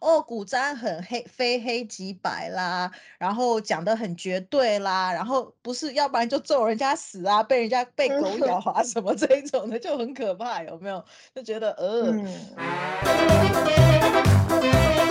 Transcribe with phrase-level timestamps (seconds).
[0.00, 11.04] 哦，古占很黑，非黑即白啦，然后讲的很绝对啦，然后不是，要不然就咒人家死啊，被人家被狗咬啊什么 这一种的就很可怕，有没有？
[11.34, 12.14] 就觉得呃。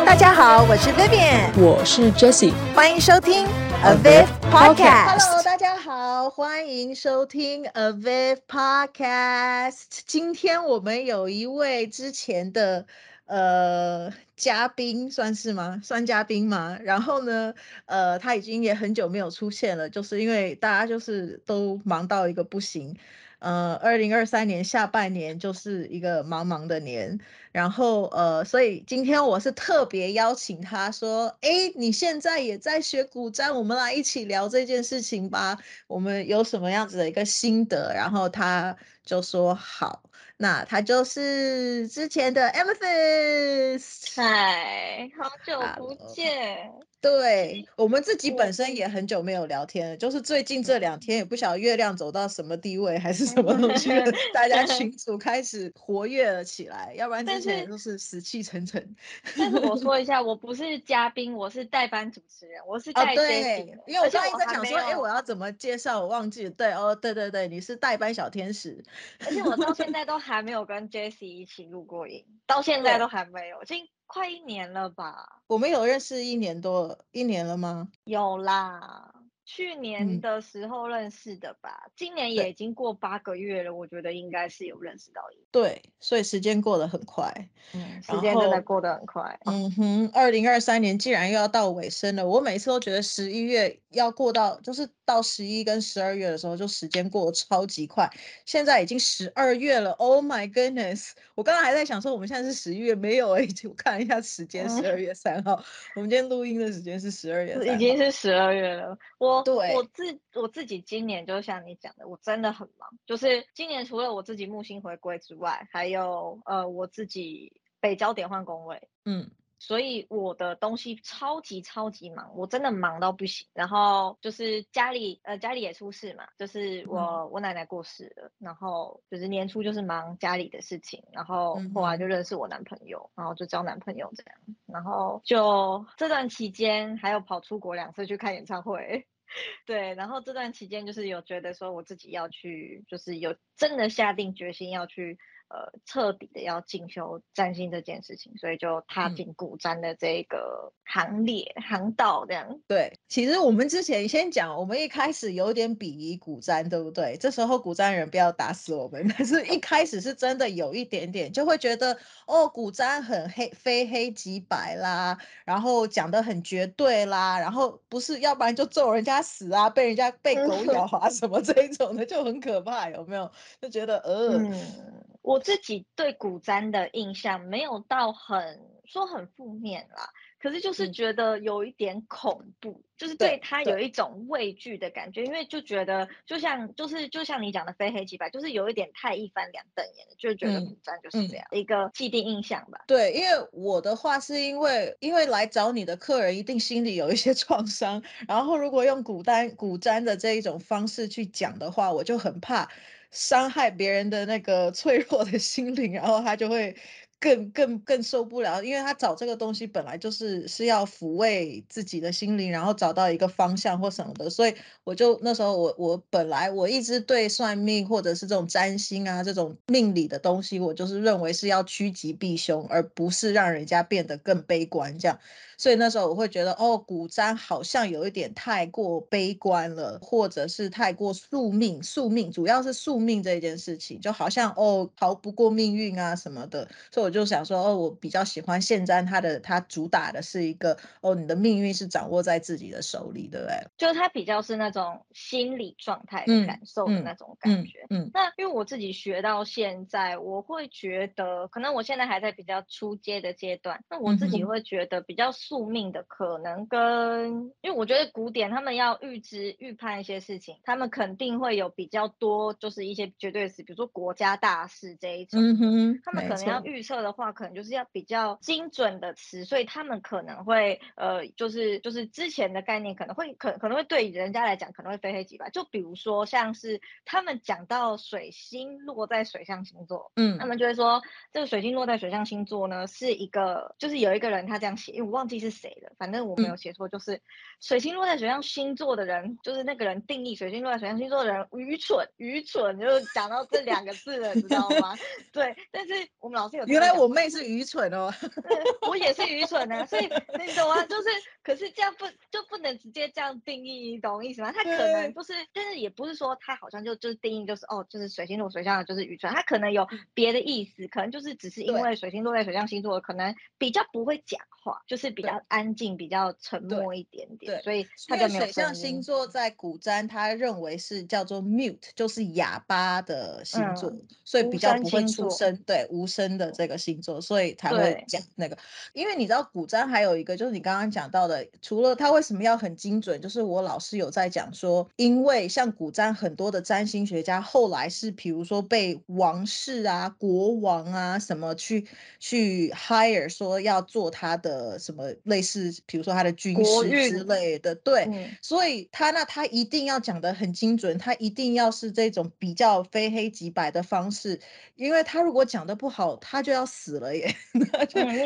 [0.03, 3.45] 大家好，我是 Vivian，我是 Jessie，欢迎收听
[3.83, 5.19] avivPodcast。
[5.19, 9.83] Hello，大家好，欢迎收听 avivPodcast。
[10.07, 12.87] 今天我们有一位之前的。
[13.29, 15.79] 呃，嘉宾算是吗？
[15.83, 16.79] 算嘉宾吗？
[16.81, 17.53] 然后呢，
[17.85, 22.97] 呃，他已经也很久没有出现了，就是因为大家就是都忙到一个不行。
[23.37, 27.19] 呃，二零二三年下半年就是一个忙忙的年，
[27.51, 35.55] 然后呃，所以今天我是特别邀请他说，哎，你现在也在学古占，我们来一起聊这件事情吧。
[35.85, 37.93] 我们有什么样子的一个心得？
[37.93, 40.08] 然后他就说好。
[40.41, 46.71] 那他就是之前的 Amethyst，嗨，好久不见。
[47.01, 53.89] 对，我们自己本身也很久没有聊天了，就是最近这两天也不晓得月亮走到什么地位还是什么东西，
[54.33, 58.95] 大家群 组开始活跃了起来，要不然之前都是死气沉沉。
[59.37, 63.15] 但是我 说一下，我不是嘉宾，我是代班主持人，我是代班。
[63.15, 66.01] 对，因为我刚才在想说，哎，我要怎么介绍？
[66.01, 66.49] 我忘记了。
[66.49, 68.83] 对哦，对对对，你是代班小天使。
[69.25, 73.63] 而且我到现在都还没有跟 Jessie 一起录过音，到现在都还没有，
[74.09, 75.43] 快一年了吧？
[75.45, 77.87] 我们有认识一年多，一年了吗？
[78.05, 79.08] 有啦。
[79.51, 85.45] 去年的时候认识的吧，嗯、今年也已经过八个月了，我觉得应该是有认识到一点。
[85.49, 87.33] 对，所以时间过得很快，
[87.73, 89.39] 嗯，时间真的过得很快。
[89.45, 98.07] 嗯哼，二零二三年既然又要到尾声了，我每次都觉得十一月要过到，就是到十一跟十二月的时候，就时间过得超级快。
[98.45, 101.13] 现在已经十二月了，Oh my goodness！
[101.33, 105.53] 我刚刚还在想说，我们现在是十一月，没有哎、欸， 我看一下时间，十二月三号，
[105.95, 109.38] 我们今天录音的时间是十二月，已经是十二月了，我。
[109.43, 112.89] 对，我自我自己今年就像你讲的，我真的很忙。
[113.05, 119.31] 就是今年除了我自己木星回归之外，还有呃我自己北焦点换工位，嗯。
[119.61, 123.45] 所以我的东西超级超级忙，我真的忙到不行。
[123.53, 139.07] 然后就是家里呃家里也出事嘛，就是我、嗯、我奶奶过世了，然后就是年初就是忙家里的事情，然后后来就认识我男朋友，然后就交男朋友这样，然后就这段期间还有跑出国两次去看演唱会，
[139.65, 145.17] 对，然后这段期间就是有觉得说我自己要去，就是有真的下定决心要去。
[145.49, 152.59] 呃，彻底的要进修占星这件事情，所以就踏进古占的这个行列、嗯、航道这样。
[152.67, 157.17] 对，其实我们之前先讲，我们一开始有点鄙夷古占，对不对？
[157.19, 173.31] 这时候古占人不要打死我们， 但是一开始是真的有一点点，就会觉得哦，古占很黑，非黑即白啦，然后讲的很绝对啦，然后不是，要不然就咒人家死啊，被人家被狗咬啊什么这一种的，就很可怕，有没有？
[173.59, 174.37] 就觉得呃。
[174.45, 192.79] 嗯我自己对古簪的印象没有到很说很负面啦，可是就是觉得有一点恐怖，嗯、就是对他有一种畏惧的感觉，因为就觉得就像就是就像你讲的非黑即白，就是有一点太一翻两瞪眼了，就觉得古占就是这样、嗯、一个既定印象吧。
[192.87, 202.69] 对，因为我的话是因为因为来找你的客人一定心里有一些 创伤，然后如果用古占古占的这一种方式去讲的话，我就很怕。
[203.11, 206.75] 伤害别人的那个脆弱的心灵，然后他就会
[207.19, 225.19] 更更更受不了，因为他找这个东西本来就是是要抚慰自己的心灵，然后找到一个方向或什么的，所以我就那时候我我本来我一直对算命或者是这种占星啊这种命理的东西，我就是认为是要趋吉避凶，而不是让人家变得更悲观这样。
[225.59, 236.65] 所以那时候我会觉得，哦，古占好像有一点太过悲观了，或者是太过宿命，宿命主要是宿命这一件事情，就好像哦逃不过命运啊什么的。
[236.89, 243.55] 所以我就想说，哦，我比较喜欢现占，它的它主打的是一个，哦，你的命运是掌握在自己的手里，对不对？
[243.77, 247.85] 就它比较是那种心理状态的感受的那种感觉。
[247.89, 255.29] 嗯，嗯，嗯，那因为我自己学到现在，我会觉得，可能我现在还在比较初阶的阶段，那我自己会觉得比较。
[255.49, 275.51] 宿命的可能跟，因为我觉得古典他们要预知预判一些事情，他们肯定会有比较多，就是一些绝对是，比如说国家大事这一种，嗯哼，他们可能要预测测的话，可能就是要比较精准的词，所以他们可能会呃，就是就是之前的概念可能会可可能会对人家来讲可能会非黑即白。
[275.51, 287.21] 就比如说像是他们讲到水星落在水象星座，嗯，他们就会说这个水星落在水象星座呢是一个，就是有一个人他这样写，因为我忘记是谁了，反正我没有写错，就是
[287.59, 294.95] 水星落在水象星座的人，就是那个人定义水星落在水象星座的人愚蠢愚蠢，就是讲到这两个字了，你知道吗？
[295.31, 298.13] 对，但是我们老师有原来我妹是愚蠢哦，
[298.87, 300.83] 我也是愚蠢的，所以你懂吗？
[300.85, 301.09] 就是
[301.43, 304.51] 可是这样不就不能直接这样定义，你懂意思吗？
[304.51, 318.39] 他可能不是，但是也不是说他好像就就是定义就是哦，就是水星落水象的就是愚蠢，他可能有别的意思，可能就是只是因为水星落在水象星座，可能比较不会讲话，就是比较安静，比较沉默一点点，所以他就没有。
[318.41, 328.57] 水象星座在古占他认为是叫做 mute，就是哑巴的星座，嗯、所以比较不会出声，对，无声的这个星座，所以才会讲那个。
[328.93, 341.87] 因为你知道古占还有一个就是你刚刚讲到的，除了他为什么要很精准，就是我老师有在讲说，因为像古占很多的占星学家后来是比如说被王室啊、国王啊什么去
[342.19, 354.39] 去 hire 说要做他的什么类似，比如说他的军事之类的，对，嗯、所以他那他一定要讲得很精准，他一定要是这种比较非黑即白的方式，
[354.75, 357.35] 因为他如果讲得不好，他就要死了耶。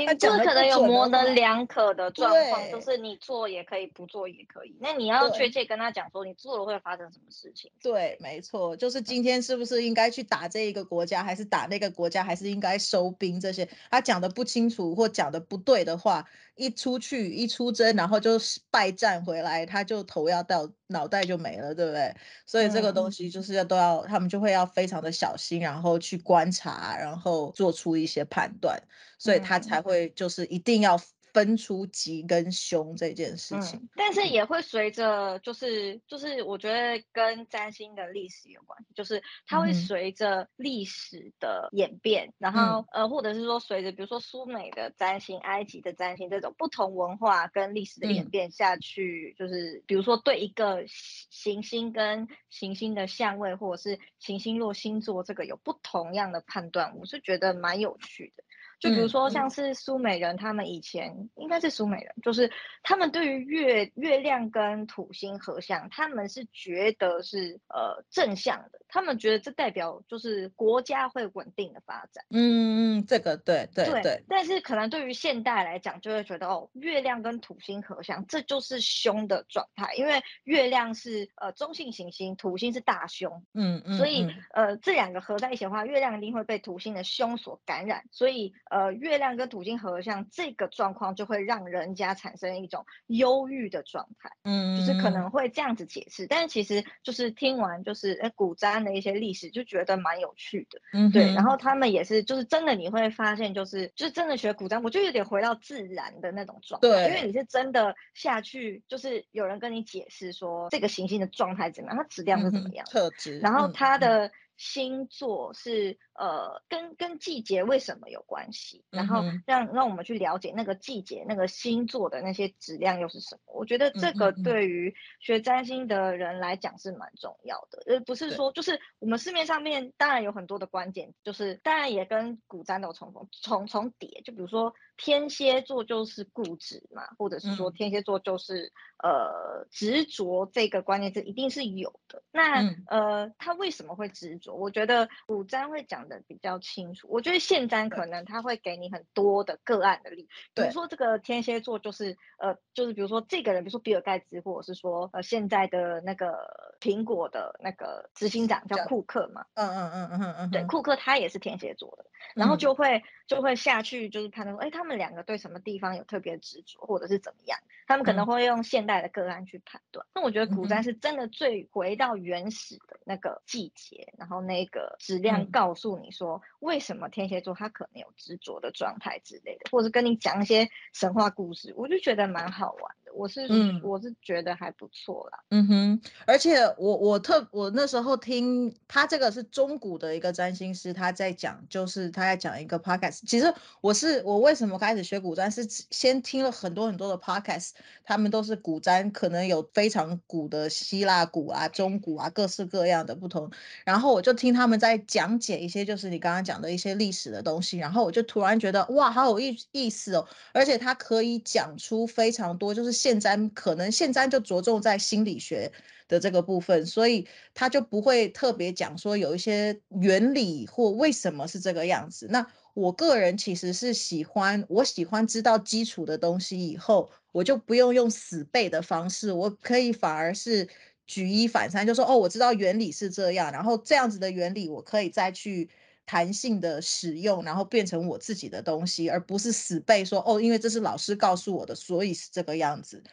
[0.05, 4.75] 他就可能有模棱两可的状况，就是你做也可以，不做也可以。
[4.79, 7.71] 那你要确切跟他讲说，你做了会发生什么事情？
[7.81, 13.39] 对，没错，就是今天是不是应该去打这一个国家，还是打那个国家，还是应该收兵？
[13.39, 16.25] 这些他讲的不清楚或讲的不对的话，
[16.55, 18.31] 一出去一出征，然后就
[18.69, 22.15] 败战回来，他就头要掉，脑袋就没了，对不对？
[22.45, 28.81] 所以这个东西就是要都要，他们就会要非常的小心，然后去观察，然后做出一些判断，
[29.17, 30.99] 所以他才会就是一定要。
[31.33, 58.43] 分出吉跟凶这件事情，嗯，但是也会随着，就是就是，我觉得跟占星的历史有关系，就是它会随着历史的演变，嗯、然后呃，或者是说随着，比如说苏美的占星、埃及的占星这种不同文化跟历史的演变下去，嗯、就是比如说对一个行星跟行星的相位，或者是行星落星座这个有不同样的判断，我是觉得蛮有趣的。
[58.83, 62.51] 就比如说，像是苏美人，他们以前应该是苏美人，就是
[62.83, 72.25] 他们对于月月亮跟土星合相，他们是觉得是呃正向的，他们觉得这代表就是国家会稳定的发展。
[72.29, 74.23] 嗯嗯，这个对对对，对。
[74.27, 83.45] 但是可能对于现代来讲，就会觉得哦，月亮跟土星合相，这就是凶的状态，因为月亮是呃中性行星，土星是大凶。
[83.53, 83.97] 嗯嗯。
[83.97, 88.53] 所以呃这两个合在一起的话，月亮一定会被土星的凶所感染，所以。
[88.73, 96.25] 呃，月亮跟土星合相，这个状况就会让人家产生一种忧郁的状态，嗯，就是可能会这样子解释。
[96.25, 101.31] 但是其实就是听完就是哎古占的一些历史，就觉得蛮有趣的，嗯，对。
[101.35, 114.31] 然后他们也是，就是真的你会发现，就是就是真的学古占，我就有点回到自然的那种状态，对，因为你是真的下去，就是有人跟你解释说这个行星的状态怎么样，它质量是怎么样，特质，然后它的。
[114.55, 118.83] 星座是呃跟跟季节为什么有关系？
[118.89, 123.53] 然后让让我们去了解那个季节那个星座的那些质量又是什么？
[123.53, 127.83] 我觉得这个对于学占星的人来讲是蛮重要的。
[127.87, 134.21] 呃，不是说就是我们市面上面当然有很多的观点，就是当然也跟古占都重逢重重叠。
[134.23, 138.71] 就比如说天蝎座就是固执嘛，或者是说天蝎座就是
[139.03, 142.23] 呃执着，这个关键字一定是有的。
[142.31, 144.53] 那呃他为什么会执着？
[144.55, 162.05] 我觉得古占会讲的比较清楚，我觉得现占可能他会给你很多的个案的例子，比如说这个天蝎座就是呃，就是比如说这个人，比如说比尔盖茨，或者是说呃现在的那个苹果的那个执行长叫库克嘛，嗯嗯嗯嗯嗯嗯，对，库克他也是天蝎座的，
[162.35, 162.73] 然后就。
[162.73, 167.57] 会就会下去就是判断说，哎，他们两个对什么地方有特别执着，或者是怎么样，
[167.87, 170.05] 他们可能会用现代的个案去判断。
[170.15, 174.41] 那我觉得古占是真的最回到原始的那个季节，然后。
[174.41, 175.45] 那个质量。
[175.51, 182.95] 告诉你说，为什么天蝎座他可能有执着的状态之类的，或者跟你讲一些神话故事，我就觉得蛮好玩。
[183.13, 185.39] 我是嗯，我是觉得还不错啦。
[185.49, 193.21] 嗯哼，而且我我特我那时候听他这个是中古的一个占星师，他在讲，就是他在讲一个 podcast。
[193.27, 197.71] 其实我是我为什么开始学古占，是先听了很多很多的 podcast，
[198.03, 203.51] 他们都是古占，可能有非常古的希腊古啊、中古啊，各式各样的不同。
[203.85, 215.69] 然后我就听他们在讲解一些，就是你刚刚讲的一些历史的东西，然后我就突然觉得哇，好有意意思哦，而且他可以讲出非常多，就是现在可能现在就着重在心理学
[216.07, 222.27] 的这个部分，所以他就不会特别讲说有一些原理或为什么是这个样子。
[222.29, 230.69] 那我个人其实是喜欢，我喜欢知道基础的东西以后，我就不用用死背的方式，我可以反而是
[231.05, 235.69] 举一反三，就说哦，我知道原理是这样，然后这样子的原理我可以再去。
[236.05, 243.03] 弹性的使用，然后变成我自己的东西，而不是死背说哦，因为这是老师告诉我的，所以是这个样子。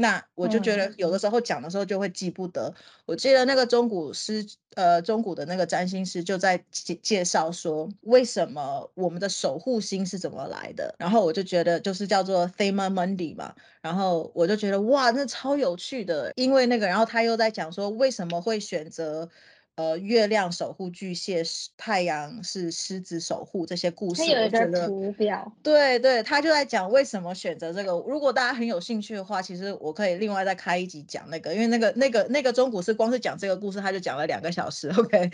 [0.00, 2.68] 那我就觉得有的时候讲的时候就会记不得。
[2.68, 2.74] 嗯、
[3.06, 10.94] 我记得那个中古师，呃，中古的那个占星师就在介介绍说，为什么我们的守护星是怎么来的。
[11.00, 13.52] 然后我就觉得就是叫做 Thema Mundi 嘛。
[13.82, 19.28] 然后我就觉得哇，那超有趣的，因为那个，然后他又在讲说为什么会选择。
[19.78, 21.44] 呃，月亮守护巨蟹，
[21.76, 25.52] 太阳是狮子守护这些故事，它有一个图表。
[25.62, 27.92] 对对，他就在讲为什么选择这个。
[27.92, 34.88] 如果大家很有兴趣的话，其实我可以另外再开一集讲那个，因为那个那个那个中古是光是讲这个故事，他就讲了两个小时。
[34.98, 35.30] OK，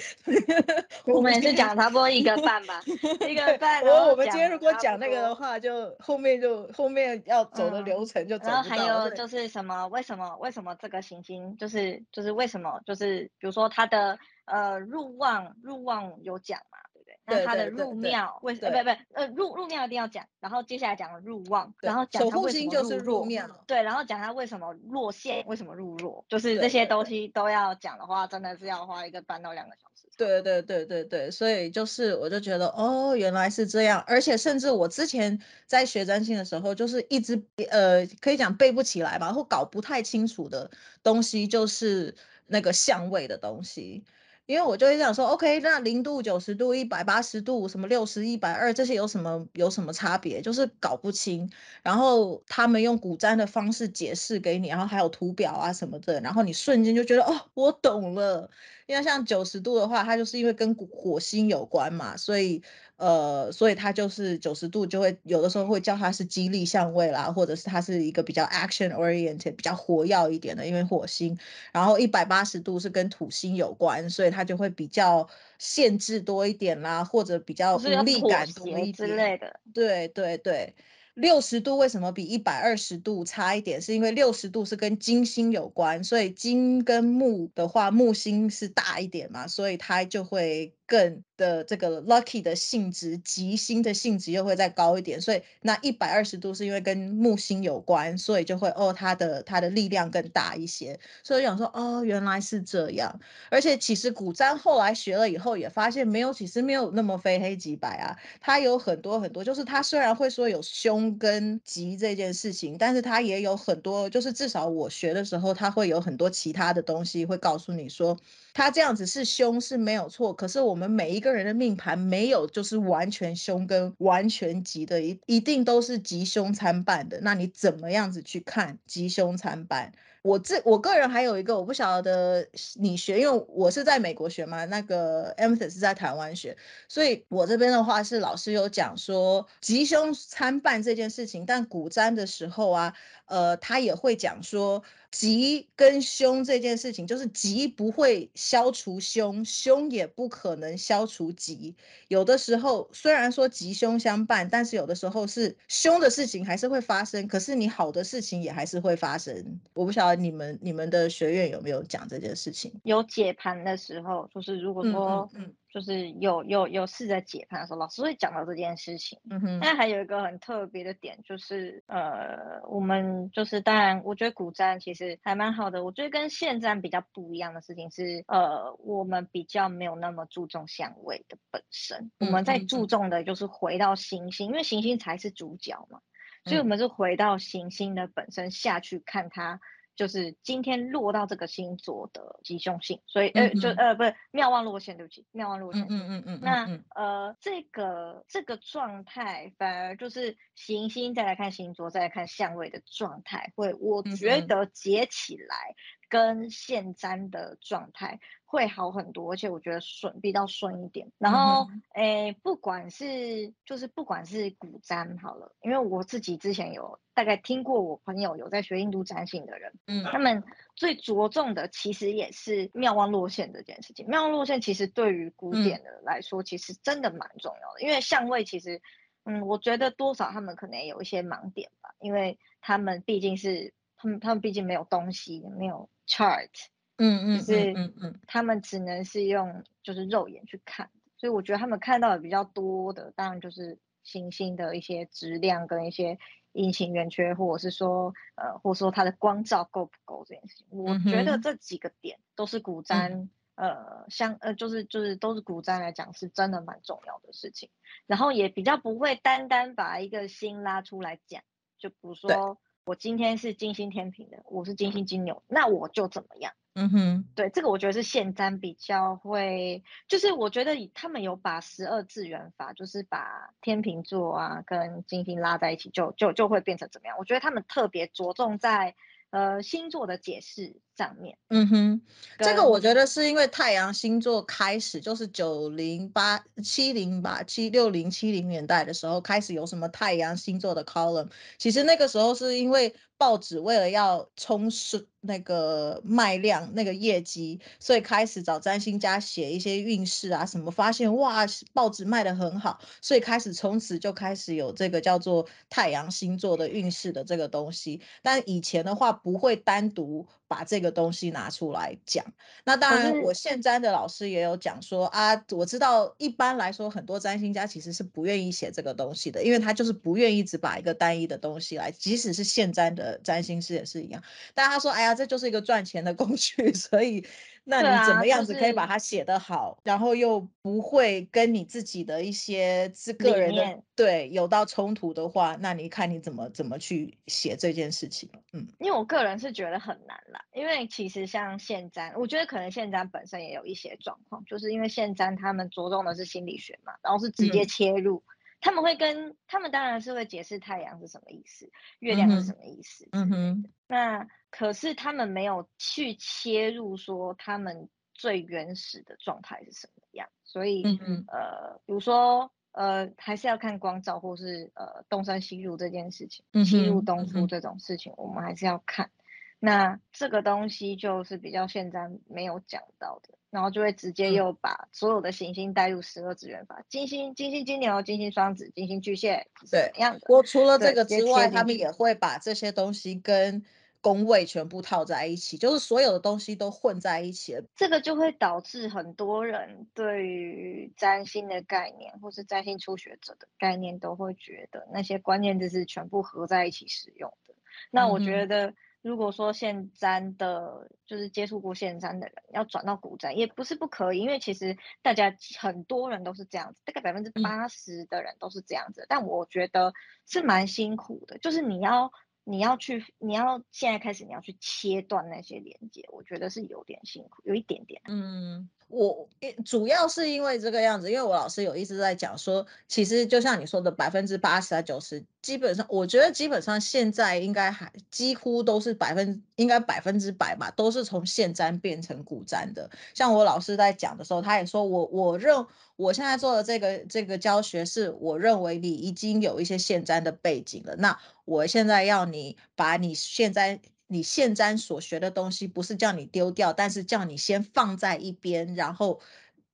[1.08, 2.82] 我们也是讲差不多一个半吧，
[3.26, 3.82] 一个半。
[3.82, 9.86] 我我们今天如果讲那个的话，就后面就后面要走的流程就走然后还有就是什么？
[9.88, 14.18] 为什么为什么这个行星就是就是为什么就是比如说它的。
[14.46, 17.14] 呃，入望入望有讲嘛，对不对？
[17.26, 18.70] 那他的入庙为什么？
[18.70, 23.26] 不不呃，入入庙一定要讲，然后接下来讲入望，然后讲他为什么入弱，
[23.66, 30.08] 对，然后讲他为什么落线，为什么入弱，就是这些东西都要讲的话，真的是要花一个半到两个小时。
[30.16, 35.36] 对对对对对，所以就是我就觉得哦，原来是这样，而且甚至我之前
[35.66, 40.70] 在学占星的时候，就是一直呃，可以讲背不起来吧，或搞不太清楚的
[41.02, 42.14] 东西，就是
[42.46, 44.04] 那个相位的东西。
[44.46, 50.40] 因为我就会想说，OK，那零度、九十度、一百八十度，什么六十、一百二，这些有什么有什么差别？
[50.42, 51.50] 就是搞不清。
[51.82, 58.50] 然后他们用古占的方式解释给你，然后还有图表啊什么的，然后你瞬间就觉得，哦，我懂了。
[58.86, 62.62] 因为像九十度的话，它就是因为跟火星有关嘛，所以。
[62.96, 71.36] 呃，所以它就是九十度，就会有的时候会叫它是激励相位啦，或者是它是一个比较 action oriented，比较活跃一点的，因为火星。
[71.72, 79.60] 然后一百八十度是跟土星有关，所以它就会比较限制多一点啦，或者比较无力感多一点之类的。
[79.72, 80.74] 对对对。
[81.14, 83.80] 六十度为什么比一百二十度差一点？
[83.80, 95.20] 是因为六十度是跟金星有关，所以金跟木的话，木星是大一点嘛，所以它就会更的这个 lucky 的性质，吉星的性质又会再高一点。
[95.20, 100.98] 所以那一百二十度是因为跟木星有关，所以就会哦，它的它的力量更大一些。
[101.22, 103.18] 所以想说哦，原来是这样。
[103.50, 111.14] 而且其实古占后来学了以后也发现没有，其实没有那么非黑即白啊，它有很多很多，就是它虽然会说有凶。
[111.16, 118.18] 跟吉这件事情，但是它也有很多，就是至少我学的时候，它会有很多其他的东西会告诉你说，
[118.52, 120.34] 它这样子是凶是没有错。
[120.34, 127.20] 可是我我们每一个人的命盘没有就是完全凶跟完全吉的，一一定都是吉凶参半的。
[127.22, 129.92] 那你怎么样子去看吉凶参半？
[130.22, 136.56] 我这我个人还有一个我不晓得你学，因为我是在美国学嘛，那个 Amethyst 是在台湾学，
[136.88, 142.94] 所以我这边的话是老师有讲说吉凶参半这件事情，但古占的时候啊，
[143.26, 144.82] 呃，他也会讲说。
[145.14, 151.72] 吉跟凶这件事情，就是吉不会消除凶，凶也不可能消除吉。
[152.08, 159.60] 有的时候虽然说吉凶相伴，但是有的时候是凶的事情还是会发生，可是你好的事情也还是会发生。
[159.72, 162.72] 我不晓得你们你们的学院有没有讲这件事情？
[162.82, 165.42] 有解盘的时候，就是如果说嗯。
[165.42, 169.18] 嗯嗯就是有有有试着解盘的时候，老师会讲到这件事情。
[169.28, 169.58] 嗯哼。
[169.60, 175.82] 但还有一个很特别的点，就是呃，我们就是当然，我觉得古占其实还蛮好的。
[175.82, 185.98] 我觉得跟现占比较不一样的事情是，呃，我们比较没有那么注重相位的本身，我们在注重的就是回到行星，因为行星才是主角嘛。
[186.46, 189.60] 所以我们是回到行星的本身下去看它
[189.96, 195.86] 就是今天落到这个星座的吉凶性，所以呃就呃不是妙望落陷，对不起，妙望落陷。
[195.88, 196.40] 嗯嗯嗯。
[196.42, 205.74] 那呃这个这个状态反而就是行星再来看星座，再来看相位的状态，会我觉得结起来
[206.08, 208.20] 跟现占的状态
[208.54, 211.10] 会好很多，而且我觉得顺比较顺一点。
[211.18, 219.72] 然后诶不管是就是不管是古占好了，因为我自己之前有大概听过我朋友有在学印度占星的人。
[219.86, 220.44] 嗯，他们
[220.76, 224.06] 最着重的其实也是妙望落陷这件事情。
[224.06, 228.80] 妙望落陷其实对于古典的来说，其实真的蛮重要的，嗯、因为相位其实，
[229.24, 236.50] 嗯，我觉得多少他们可能也有一些盲点吧，因为他们毕竟是他们他们毕竟没有东西，没有 chart，
[236.98, 246.18] 嗯嗯，就是嗯嗯，他们只能是用就是肉眼去看，所以我觉得他们看到的比较多的，当然就是行星的一些质量跟一些。
[246.56, 253.12] 阴晴圆缺，或者是说，呃，或者说它的光照够不够这件事情，我觉得这几个点都是古占，
[253.56, 257.70] 嗯、呃，相呃，就是就是都是古占来讲是真的蛮重要的事情，
[258.06, 261.42] 然后也比较不会单单把一个星拉出来讲，
[261.76, 266.52] 就比如说我今天是金星天平的，我是金星金牛，那我就怎么样。
[266.74, 277.16] 嗯哼，对，这个我觉得是现占比较会，就是我觉得他们有把十二次元法，就是把天秤座啊跟金星拉在一起就，就就就会变成怎么样？
[277.18, 278.94] 我觉得他们特别着重在。
[279.30, 282.02] 呃，星座的解释上面，嗯哼，
[282.38, 309.20] 这个我觉得是因为太阳星座开始就是九零八七零吧，七六零七零年代的时候开始有什么太阳星座的 column，其实那个时候是因为报纸为了要充实那个卖量、那个业绩，所以开始找占星家写一些运势啊什么，发现哇，报纸卖得很好，所以开始从此就开始有这个叫做太阳星座的运势的这个东西，但以前的话。
[309.24, 312.24] 不会单独把这个东西拿出来讲。
[312.64, 324.22] 那当然，我现占的老师也有讲说啊，我知道一般来说很多占星家其实是不愿意写这个东西的，因为他就是不愿意只把一个单一的东西来，即使是现占的占星师也是一样。
[324.54, 327.26] 但他说，哎呀，这就是一个赚钱的工具， 所以。
[327.66, 338.28] 那你怎么样子可以把它写得好，啊就是，然后又不会跟你自己的一些自个人的对有到冲突的话，那你看你怎么怎么去写这件事情？
[338.52, 354.28] 嗯，因为我个人是觉得很难啦，因为其实像现占，我觉得可能现占本身也有一些状况，就是因为现占他们着重的是心理学嘛，然后是直接切入，嗯、他们会跟他们当然是会解释太阳是什么意思，月亮是什么意思，嗯哼，那。
[354.56, 369.10] 可是他们没有去切入说他们最原始的状态是什么样，所以嗯嗯呃，比如说呃，还是要看光照或是呃东山西入这件事情，西入东出这种事情，我们还是要看。
[369.58, 380.20] 那这个东西就是比较现在没有讲到的，然后就会直接又把所有的行星带入十二支元法，金星、金星金牛、金星双子、金星巨蟹，对，样的。
[380.28, 383.64] 我除了这个之外，他们也会把这些东西跟。
[384.04, 397.54] 宫位全部套在一起，就是所有的东西都混在一起了，这个就会导致很多人对于占星的概念，或是占星初学者的概念，都会觉得那些关键字是全部合在一起使用的。
[397.90, 409.94] 那我觉得，如果说现占的，就是接触过现占的人，要转到古占也不是不可以，因为其实大家很多人都是这样子，大概百分之八十的人都是这样子，但我觉得
[410.26, 412.12] 是蛮辛苦的，就是你要。
[412.44, 418.02] 你要去，你要现在开始，你要去切断那些连接，我觉得是有点辛苦，有一点点。
[418.04, 419.28] 嗯，我
[419.64, 432.88] 主要是因为这个样子，因为我老师有一直在讲说，其实就像你说的，百分之八十啊九十，基本上我觉得基本上现在应该还几乎都是百分，应该百分之百吧，都是从现占变成古占的。
[433.14, 435.66] 像我老师在讲的时候，他也说我我认
[435.96, 441.18] 我现在做的这个这个教学是，我认为你已经有一些现占的背景了，那。
[441.46, 443.78] 我现在要你把你现在
[444.14, 449.20] 你现在所学的东西，不是叫你丢掉，但是叫你先放在一边，然后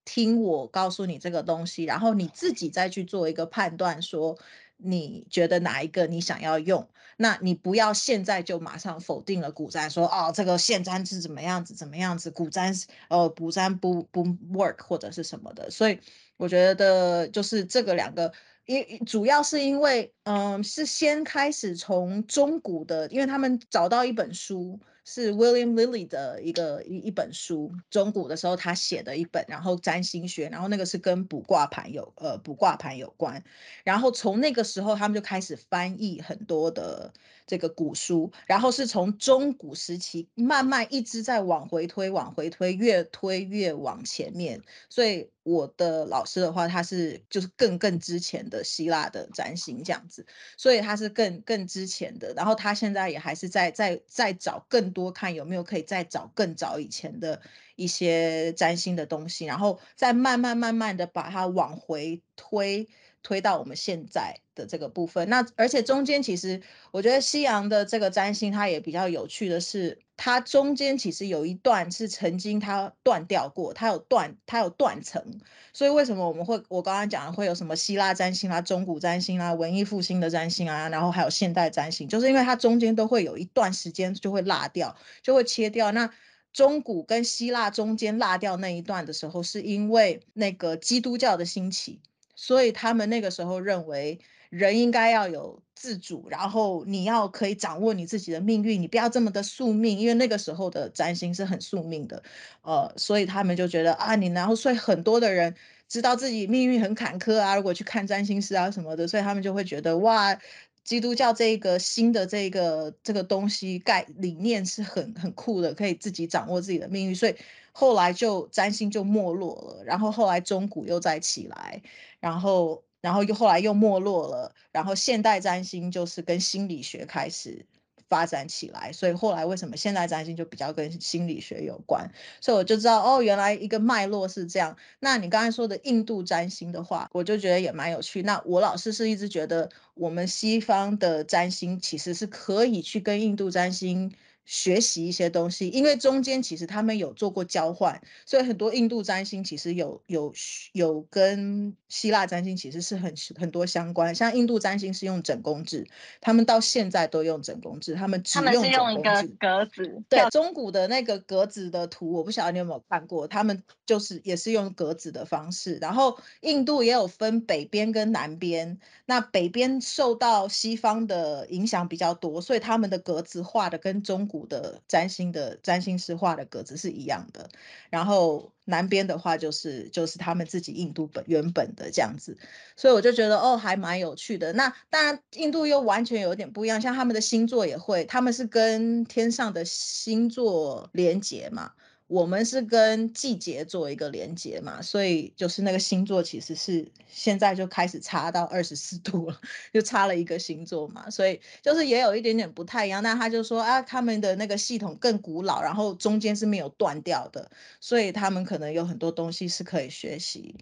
[0.03, 4.39] 听我告诉你这个东西，然后你自己再去做一个判断，说
[4.77, 6.89] 你觉得哪一个你想要用。
[7.17, 12.73] 那你不要现在就马上否定了古占，说哦这个现占是怎么样子怎么样子，古占
[13.09, 15.69] 呃古占不不 work 或者是什么的。
[15.69, 15.99] 所以
[16.37, 18.33] 我觉得就是这个两个。
[18.65, 33.43] 因主要是因为，嗯，是先开始从中古的，因为他们找到一本书，是 William Lilly 的一个一一本书，中古的时候他写的一本，然后占星学，然后那个是跟卜卦盘有呃卜卦盘有关，
[33.83, 37.11] 然后从那个时候他们就开始翻译很多的
[37.51, 45.29] 这个古书，然后是从中古时期慢慢一直在往回推，往回推，越推越往前面，所以。
[45.43, 50.23] 我的老师的话，他是就是更更之前的希腊的占星这样子，
[50.55, 52.31] 所以他是更更之前的。
[52.35, 57.41] 然后他现在也还是在在在找更多，看有没有可以再找更早以前的
[57.75, 62.87] 一些占星的东西，然后再慢慢慢慢的把它往回推。
[63.23, 75.23] 推到我们现在的这个部分，那而且中间其实我觉得西洋的这个占星它也比较有趣的是，它中间其实有一段是曾经它断掉过，它有断它有断层，
[75.71, 85.91] 所以为什么我们会我刚刚讲的会有什么希腊占星啊、中古占星啊、文艺复兴的占星啊，然后还有现代占星，就是因为它中间都会有一段时间就会落掉，就会切掉。
[85.91, 86.11] 那
[86.53, 92.01] 中古跟希腊中间落掉那一段的时候，是因为那个基督教的兴起。
[92.43, 102.23] 所以他们那个时候认为人应该要有自主，然后你要可以掌握你自己的命运，你不要这么的宿命，因为那个时候的占星是很宿命的，
[102.63, 105.53] 呃，所以他们就觉得啊，你然后所以很多的人
[105.87, 110.35] 知道自己命运很坎坷啊，如果去看占星师啊什么的，所以他们就会觉得哇，
[110.83, 117.35] 基督教这个新的这个这个东西概理念是很很酷的，可以自己掌握自己的命运，所以。
[117.71, 121.81] 后来就占星就没落了，然后后来中古又再起来，
[122.19, 127.65] 然后然后又后来又没落了，然后现代占星就是跟心理学开始
[128.09, 132.11] 发展起来，所以后来为什么现代占星就比较跟心理学有关？
[132.41, 134.75] 所以我就知道哦，原来一个脉络是这样。
[134.99, 138.21] 那你刚才说的印度占星的话，我就觉得也蛮有趣。
[138.23, 144.13] 那我老师是一直觉得我们西方的占星其实是可以去跟印度占星。
[144.45, 150.33] 学习一些东西，因为中间其实他们有做过交换，所以很多印度占星其实有有
[150.73, 154.13] 有跟希腊占星其实是很很多相关。
[154.13, 155.87] 像印度占星是用整宫制，
[156.19, 160.03] 他们到现在都用整宫制，他们只用一个格子。
[160.09, 165.77] 对，中古的那个格子的图，我不晓得你有没有看过，他们就是也是用格子的方式。
[165.81, 177.49] 然后印度也有分北边跟南边，那北边受到西方的影响比较多，所以他们的格子画的跟中古的占星的占星师画的格子是一样的，
[177.89, 182.37] 然后南边的话就是就是他们自己印度本原本的这样子，
[182.77, 184.53] 所以我就觉得哦还蛮有趣的。
[184.53, 191.73] 那当然印度又完全有点不一样，像他们的星座也会，他们是跟天上的星座连接嘛。
[192.11, 199.39] 我们是跟季节做一个连接嘛，所以就是那个星座其实是现在就开始差到二十四度了，
[199.73, 203.01] 就差了一个星座嘛，所以就是也有一点点不太一样。
[203.01, 210.53] 那他就说啊，他们的那个系统更古老，然后中间是没有断掉的，所以他们可能有很多东西是可以学习。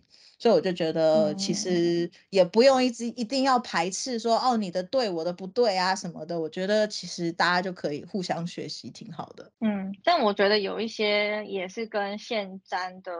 [0.41, 6.39] 所以我就觉得，其实也不用一直一定要排斥说，哦，你的对，我的不对啊什么的。
[6.39, 9.51] 我觉得其实大家就可以互相学习，挺好的。
[9.59, 13.11] 嗯，但我觉得有一些也是跟现粘的，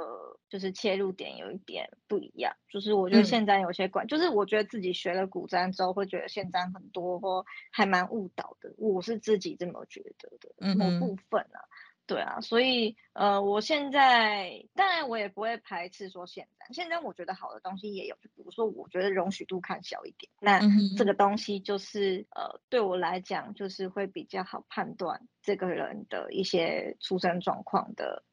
[0.49, 2.55] 就是切入点有一点不一样。
[2.69, 8.73] 就是我觉得现粘有些管，嗯、就是我觉得自己学了古簪之后，会觉得现粘很多或还蛮误导的。
[8.77, 11.59] 我是自己这么觉得的，某部分啊。
[11.59, 20.59] 嗯对啊，所以呃，我现在当然我也不会排斥说现在，现在我觉得好的东西也有，就比如说我觉得容许度看小一点，那
[20.97, 28.23] 这个东西就是呃，对我来讲就是会比较好判断这个人的一些出生状况的，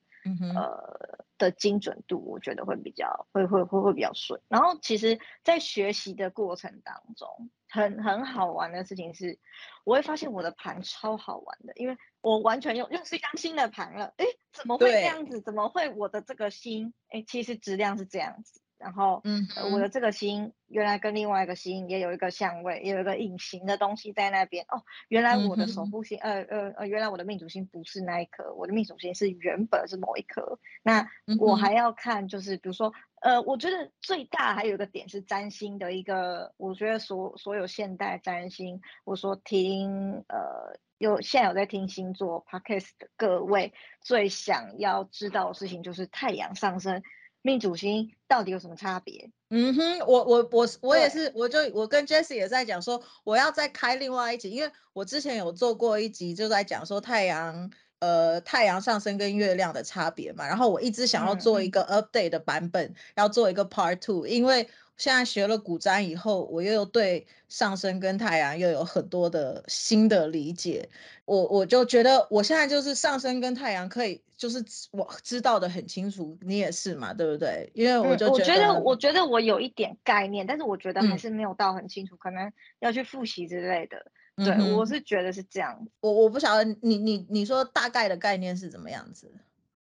[0.54, 4.40] 呃的精准度，我觉得会比较会会会会比较顺。
[4.48, 7.50] 然后其实，在学习的过程当中。
[7.68, 9.40] 很很好玩的事情是，
[9.84, 15.40] 我会发现我的盘超好玩的，因为我完全用用是张新的盘了，哎，怎么会这样子？
[15.40, 18.60] 怎么会我的这个心，哎，其实质量是这样子。
[18.78, 24.64] 然后，嗯、呃，我的这个心原来跟另外一个心也有一个相位，也有一个隐形的东西在那边。
[24.68, 30.58] 哦，原来我的守护星，呃呃呃，原来我的命主星不是那一颗，我的命主星是原本是某一颗。
[30.82, 31.08] 那
[31.38, 47.02] 我还要看，就是比如说，呃，我觉得最大还有一个点是占星的一个，我觉得所所有现代占星，我说听，呃，有现在有在听星座 podcast 的各位最想要知道的事情就是太阳上升。
[47.42, 49.30] 命主星到底有什么差别？
[49.50, 70.88] 嗯哼，我我我我也是，我就我跟 Jessie 也在讲说，我要再开另外一集，因为我之前有做过一集，就在讲说太阳呃太阳上升跟月亮的差别嘛，然后我一直想要做一个 update 的版本，嗯、要做一个 part two，因为现在学了古占以后，我又对上升跟太阳又有很多的新的理解。
[71.24, 77.70] 我我就觉得我现在就是上升跟太阳可以就是我知道的很清楚，你也是嘛，对不对？
[77.74, 84.10] 因为我就觉得、嗯、我觉得我觉得我有一点概念，但是我觉得还是没有到很清楚，嗯、可能要去复习之类的。
[84.36, 85.88] 对，嗯、我是觉得是这样。
[86.00, 89.32] 我我不晓得你你你说大概的概念是怎么样子？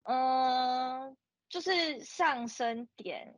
[0.03, 1.15] 嗯，
[1.49, 3.35] 就是上升点。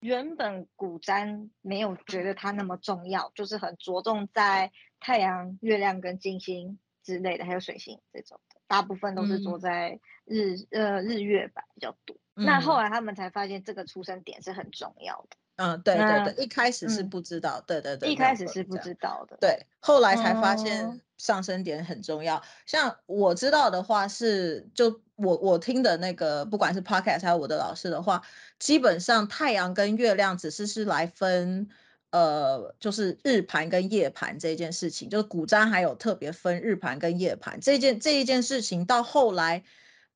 [0.00, 12.16] 原本古占没有觉得它那么重要，就是很着重在太阳、月亮跟金星之类的，还有水星这种的，大部分都是坐在日、嗯、呃日月吧比较多。
[12.36, 15.36] 嗯、那后来他们才发现这个出生点是很重要的。
[15.56, 22.36] 嗯，对对对，一开始是不知道，嗯、对对对，一开始是不知道的，对，后来才发现上升点很重要。
[22.36, 28.22] 嗯、像我知道的话是，就我我听的那个，不管是 podcast 还有我的老师的话，
[28.58, 31.68] 基本上太阳跟月亮只是是来分，
[32.10, 39.62] 呃，就是日盘跟夜盘这件事情，就是古占还有特别分日盘跟夜盘这件这一件事情，到后来，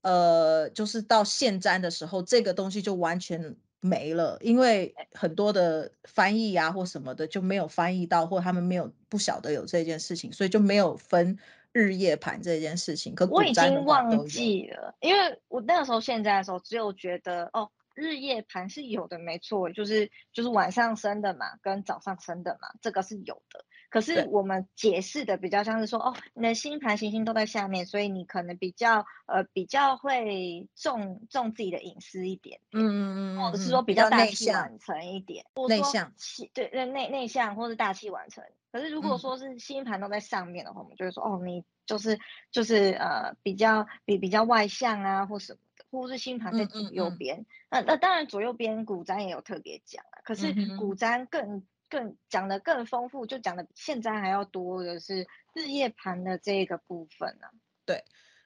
[0.02, 3.56] 呃，就是到现占的时候，这个东西就完全。
[3.86, 11.38] 没了，因为很多的翻译啊或什么的就没有翻译到，或他们没有不晓得有这件事情，所以就没有分
[11.74, 13.14] 日夜盘这件事情。
[13.14, 23.64] 可我已经忘记了，因为我那个时候现在的时候只有觉得哦，日夜盘是有的，没错，就是就是晚上生的嘛，跟早上生的嘛，这个是有的。
[23.94, 36.12] 可是我们解释的比较像是说，哦，你的星盘行星都在下面，所以你可能比较呃比较会重重自己的隐私一点，嗯嗯嗯，或者是说比较大器晚成一点，内向，
[36.52, 38.42] 对对内内向或是大器晚成。
[38.72, 42.18] 可是如果说是星盘都在上面的话，嗯、我们就会说，哦，你就是
[42.50, 47.36] 就是呃比较比比较外向啊，或什么的，或是星盘在左右边。
[47.36, 51.64] 嗯嗯嗯那那当然左右边古占也有特别讲啊，可是古占更。
[51.94, 57.54] 更讲的更丰富，就讲的比现在还要多的是日夜盘的这个部分呢、啊。
[57.84, 58.02] 对，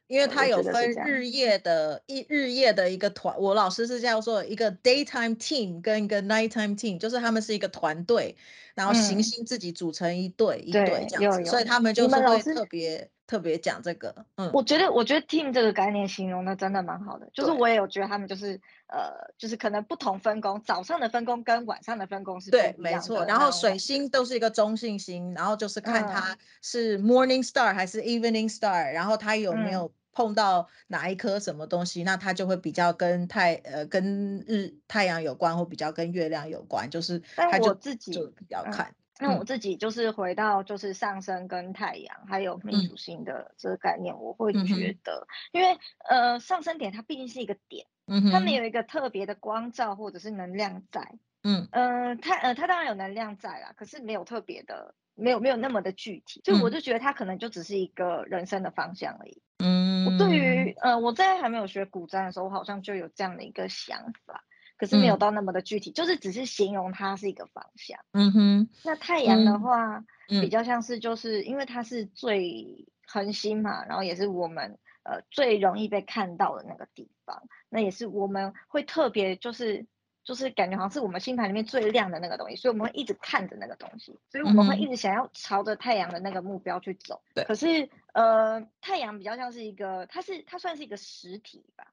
[0.07, 8.37] 因为它有分日夜的一日夜的一个团，我老师是这样说，一个 daytime team 跟一个 nighttime team，就是他们是一个团队，
[8.75, 13.11] 然后行星自己组成一队、嗯、一队这样子，所以他们就是会特别。
[13.29, 23.27] 特别讲这个，嗯，我觉得，我觉得 team 这个概念形容的真的蛮好的，就是我也有觉得他们就是，呃，就是可能不同分工，早上的分工跟晚上的分工是对，没错。
[23.27, 38.87] 然后水星都是一个中性星，然后就是看它是 morning star 还是 evening star，、嗯、然后它有没有碰到哪一颗什么东西，嗯、那它就会比较跟太呃跟日太阳有关，或比较跟月亮有关，就是它就自己就比较看。
[38.87, 45.77] 嗯那我自己就是回到就是上升跟太阳还有命主星的这个概念，我会觉得，因为
[46.09, 51.69] 呃上升点它毕竟是一个点，嗯，它没有一个特别的光照或者是能量在，嗯。
[51.73, 64.45] 呃它呃它当然有能量在啦，可是没有特别的，没有没有那么的具体，就我就觉得它可能就只是一个人生的方向而已，嗯，我对于呃我在还没有学古占的时候，我好像就有这样的一个想法。
[64.79, 67.99] 可是没有到那么的具体，嗯、就是只是形容它是一个方向。
[68.13, 68.69] 嗯哼。
[68.85, 79.87] 那太阳的话，嗯、比较像是就是因为它是最恒星嘛，然后也是我们呃最容易被看到的那个地方，那也是我们会特别就是
[80.25, 87.21] 就是感觉好像是我们星盘里面最亮的那个东西，所以我们会一直看着那个东西，所以我们会一直想要朝着太阳的那个目标去走。
[87.35, 87.47] 对、嗯。
[87.47, 91.87] 可是呃，太阳比较像是一个，它是它算是一个实体吧。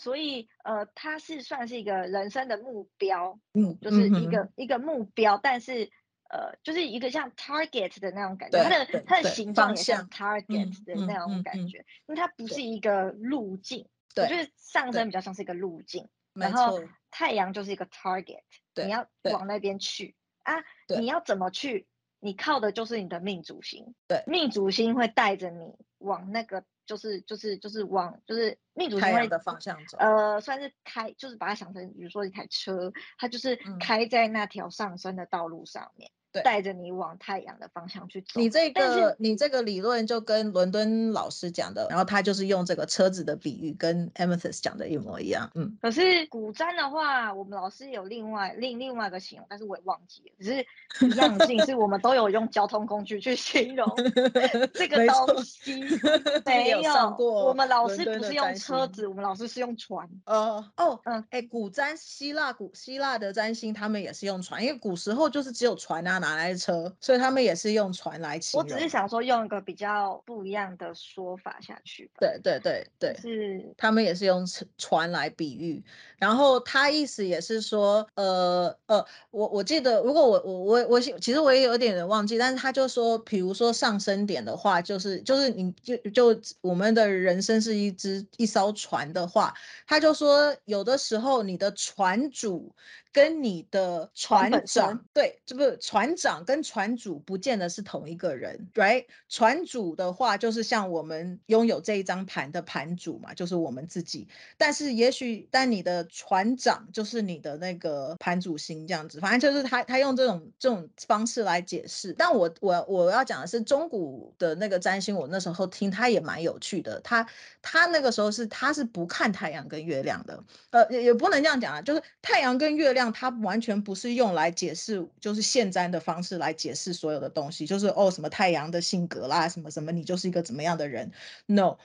[0.00, 5.90] 所以，呃，它是算是一个人生的目标，嗯，就是一个、嗯、一个目标，但是，
[6.30, 18.40] 呃，就是一个像 target 的那种感觉，它的它的形状也像 target 的那种感觉，因为它不是一个路径，对，就是上升比较像是一个路径，然后太阳就是一个 target，
[18.72, 20.64] 对你要往那边去啊，
[20.98, 21.86] 你要怎么去？
[22.20, 26.64] 你靠的就是你的命主星，对，命主星会带着你往那个。
[26.90, 36.10] 就是就是就是往就是命主星会的方向走，呃，算是开，就是把它想成，比如说一台车，它就是开在那条上升的道路上面。
[36.44, 38.40] 带着你往太阳的方向去走。
[38.40, 45.50] 你这个你这个理论就跟伦敦老师讲的，然后他就是用这个车子的比喻，跟 Amethyst 讲的一模一样。
[45.54, 45.76] 嗯。
[45.82, 50.32] 可是古占的话，我们老师有另外另另外一个形容，但是我也忘记了。
[50.38, 53.88] 只是一样性， 是我们都有用交通工具去形容
[54.72, 55.82] 这个东西。
[56.46, 60.08] 没有，我们老师不是用车子，我们老师是用船。
[60.26, 66.19] 哦哦嗯，哎，古占希腊古希腊的占星，他们也是用船，因为古时候就是只有船啊。
[66.20, 66.94] 哪来的车？
[67.00, 68.64] 所以他们也是用船来形容。
[68.64, 72.10] 我只是想说用一个比较不一样的说法下去。
[72.18, 74.46] 对对对对，是他们也是用
[74.78, 75.82] 船来比喻。
[76.18, 89.54] 然后他意思也是说，呃呃，我我记得，如果我我我我其实我也有点点忘记，但是他就说，比如说上升点的话，就是就是你就就我们的人生是一只一艘船的话，
[89.86, 92.74] 他就说有的时候你的船主。
[93.12, 99.06] 跟你的船长，对，这不是船长跟船主不见得是同一个人，right？
[99.28, 104.28] 船主的话就是像我们拥有这一张盘的盘主嘛，就是我们自己。
[104.56, 112.12] 但是也许，但你的船长就是你的那个盘主星这样子，反正就是他他用这种这种方式来解释。
[112.12, 117.00] 但我我我要讲的是中古的那个占星，我那时候听他也蛮有趣的。
[117.00, 117.26] 他
[117.60, 122.99] 他那个时候是他是不看太阳跟月亮的，呃，也也不能这样讲啊，就是太阳跟月亮。
[123.00, 131.10] 让它完全不是用来解释，就是现在的方式来解释所有的东西，就是哦什么太阳的性格啦，什么什么，你就是一个怎么样的人
[131.46, 131.78] ？No。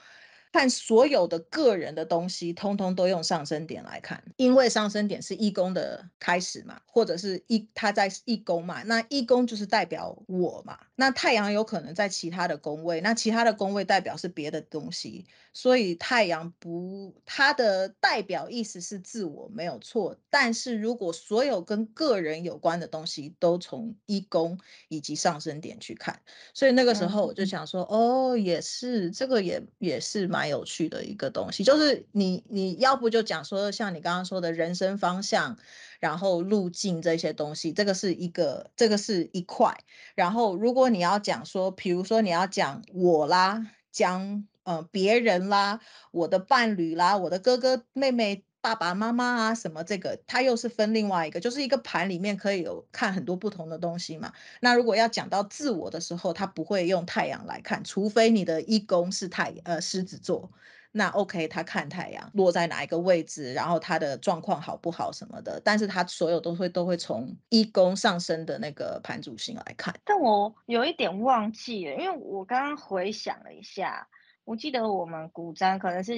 [0.56, 26.18] 看所有的个人的东西，通通都用上升点来看，因为上升点是一宫的开始嘛，或者是一他在一宫嘛，那一宫就是代表我嘛，那太阳有可能在其他的宫位，那其他的宫位代表是别的东西，所以太阳不，它的代表意思是自我没有错，但是如果所有跟个人有关的东西都从一宫以及上升点去看，
[26.54, 30.45] 所以那个时候我就想说，嗯、哦，也是这个也也是蛮。
[30.48, 35.58] 有趣的一个东西，就是你你要不就讲说像你刚刚说的人生方向，
[36.00, 39.78] 然后路径这些东西，这个是一个，这个是一块。
[40.14, 45.80] 然后如果你要讲说，比如说你要讲我啦，讲呃别人啦，
[46.10, 48.44] 我的伴侣啦，我的哥哥妹妹。
[48.66, 54.32] 爸爸妈妈啊，什么这个，它又是分另外一个，就是一个盘里面可以有看很多不同的东西嘛。
[54.60, 60.50] 那如果要讲到自我的时候，它不会用太阳来看，除非你的一宫是太呃狮子座，
[60.90, 69.94] 那 OK，他看太阳落在哪一个位置，然后他的状况好不好什么的，但是他所有都会都会从一宫上升的那个盘主星来看。
[70.04, 74.08] 但我有一点忘记了，因为我刚刚回想了一下，
[74.44, 76.14] 我记得我们古占可能是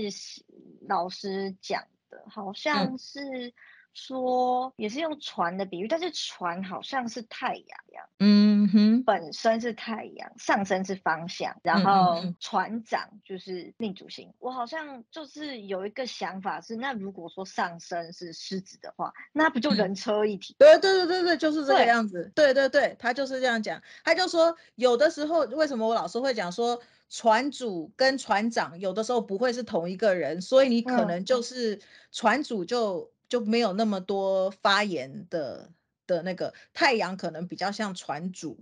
[0.89, 1.85] 老师讲。
[2.29, 3.53] 好像是
[3.95, 14.33] 说也是用船的比喻，嗯、但是船好像是太阳一样，嗯哼，本身是太阳，上升是方向，然后船长就是命主星。
[14.39, 20.55] 我好像就是有一个想法是，那如果说上升是狮子的话，那不就人车一体？
[20.59, 22.31] 对对对对对，就是这个样子。
[22.35, 23.83] 对对对，他就是这样讲。
[24.05, 26.81] 他就说有的时候为什么我老师会讲说。
[27.11, 31.81] 船主跟船长有的时候不会是同一个人，所以你可能就是
[32.13, 35.71] 船主就就没有那么多发言的
[36.07, 38.59] 的那个，太阳可能比较像船主。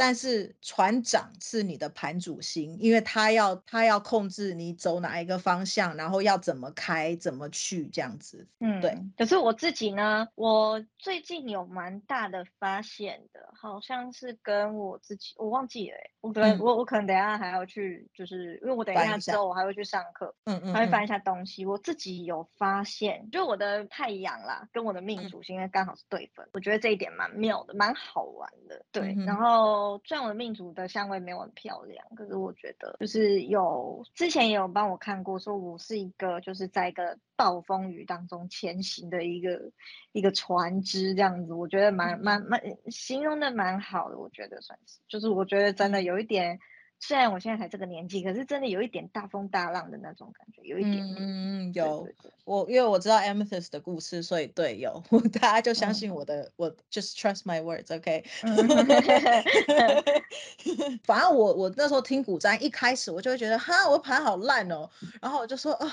[0.00, 8.48] 但是船长是你的盘主星，因为他要他要控制你走哪一个方向，然后要怎么开怎么去这样子。
[8.60, 8.96] 嗯，对。
[9.18, 21.66] 可是我自己呢，我最近有蛮大的发现的，好像是跟我自己，我忘记了，我可能、嗯、我我可能等一下还要去，就是因为我等一下之后我还会去上课，嗯嗯，还会翻一下东西。
[21.66, 28.82] 我自己有发现，就我的太阳啦，跟我的命主星应该刚好是对分，我觉得这一点蛮妙的，蛮好玩的。
[28.90, 29.89] 对，嗯、然后。
[30.04, 39.70] 虽然我的命主的相位没有很漂亮，可是我觉得就是有之前也有帮我看过，说我是一个就是在一个暴风雨当中前行的一个
[40.12, 46.58] 一个船只这样子，我觉得蛮蛮蛮形容的蛮好的，我觉得算是，就是我觉得真的有一点。
[47.00, 51.02] 虽然我现在才这个年纪，可是真的有一点大风大浪的那种感觉，有一点。
[51.18, 52.06] 嗯，有。
[52.44, 55.02] 我因为我知道 Amethyst 的故事，所以对有，
[55.40, 59.44] 大家就相信我的，嗯、我 just trust my words，OK、 okay?
[59.66, 61.00] 嗯。
[61.04, 64.88] 反正我我那时候听古占，一开始我就会觉得哈，我的盘好烂哦，
[65.22, 65.86] 然后我就说啊。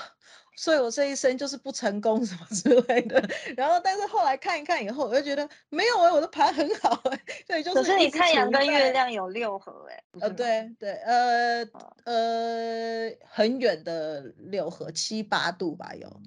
[0.58, 3.22] 所以我这一生就是不成功 什么之类的，
[3.56, 7.76] 然后但是后来看一看以后，我就觉得没有哎、欸，我的盘很好哎、欸，对，就是。
[7.76, 10.04] 可是你太阳跟月亮有六合哎、欸。
[10.20, 11.64] 呃，对对，呃
[12.02, 16.20] 呃，很远的六合七八度吧有，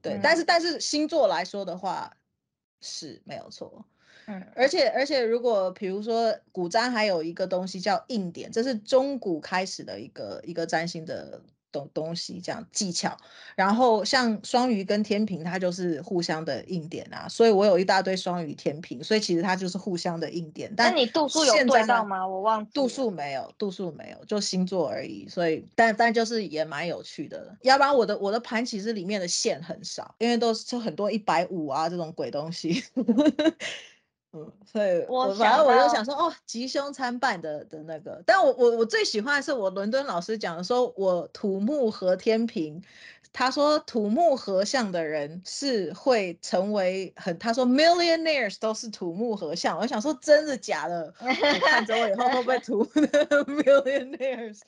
[0.00, 2.16] 对，嗯、但是但是星座来说的话
[2.80, 3.84] 是没有错，
[4.26, 11.42] 嗯，而且而且如果比如说古占还有一个东西叫硬点，这是中古开始的一个一个占星的。
[11.72, 13.16] 东东西这样技巧，
[13.56, 20.72] 然后像双鱼跟天平，它就是互相的硬点啊，所以我有一大堆双鱼天平，所以其实它就是互相的硬点。
[20.76, 22.26] 但你度数有对到吗？
[22.26, 25.26] 我忘度数没有，度数没有，就星座而已。
[25.28, 27.56] 所以，但但就是也蛮有趣的。
[27.62, 32.84] 要不然我的我的盘其实里面的线很少，因为都是就很多一百五啊这种鬼东西。
[34.34, 42.82] 嗯，所以我反正我就想说，哦，吉凶参半的的那个，但我我我最喜欢的是我伦敦老师讲的，说我土木合天平，
[43.30, 51.12] 他说土木合相的人是会成为很，他说 millionaires 都是土木合相，我想说真的假的？
[51.20, 51.26] 我
[51.60, 52.84] 看着我以后会不会土
[53.62, 54.60] millionaires？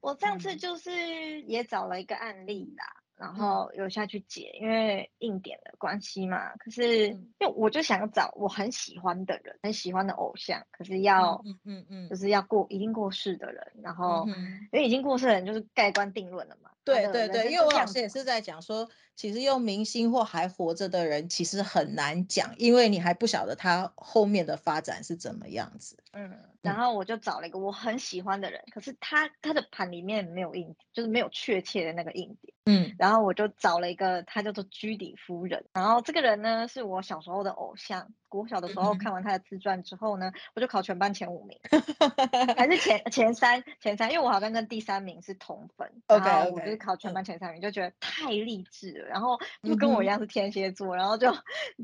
[0.00, 2.84] 我上次 就是也找了一个案例啦。
[3.20, 6.56] 然后有下去解，因为硬点的关系嘛。
[6.56, 13.62] 可是因为我就想找我很喜欢的人，很喜欢的偶像，可是要嗯嗯嗯，就是要过已经过世的人。
[13.82, 14.26] 然后
[14.72, 16.70] 因为已经过世的人就是盖棺定论了嘛。
[16.82, 26.02] 对对对，因为我老师也是在讲说，其实用明星或还活着的人其实很难讲，因为你还不晓得他后面的发展是怎么样子。
[26.12, 32.49] 嗯，然后我就找了一个我很喜欢的人，可是他他的盘里面没有硬，就是没有确切的那个硬点。
[32.66, 35.64] 嗯，然后我就找了一个，他叫做居里夫人。
[35.72, 38.12] 然后这个人呢，是我小时候的偶像。
[38.30, 41.58] 国小的时候看完他的自传之后呢，我就考全班前五名，
[42.56, 45.90] 还是前前三前三，因为我好像跟第三名是同分。
[46.06, 49.08] OK，我就是考全班前三名，就觉得太励志了。
[49.08, 51.32] 然后就跟我一样是天蝎座，然后就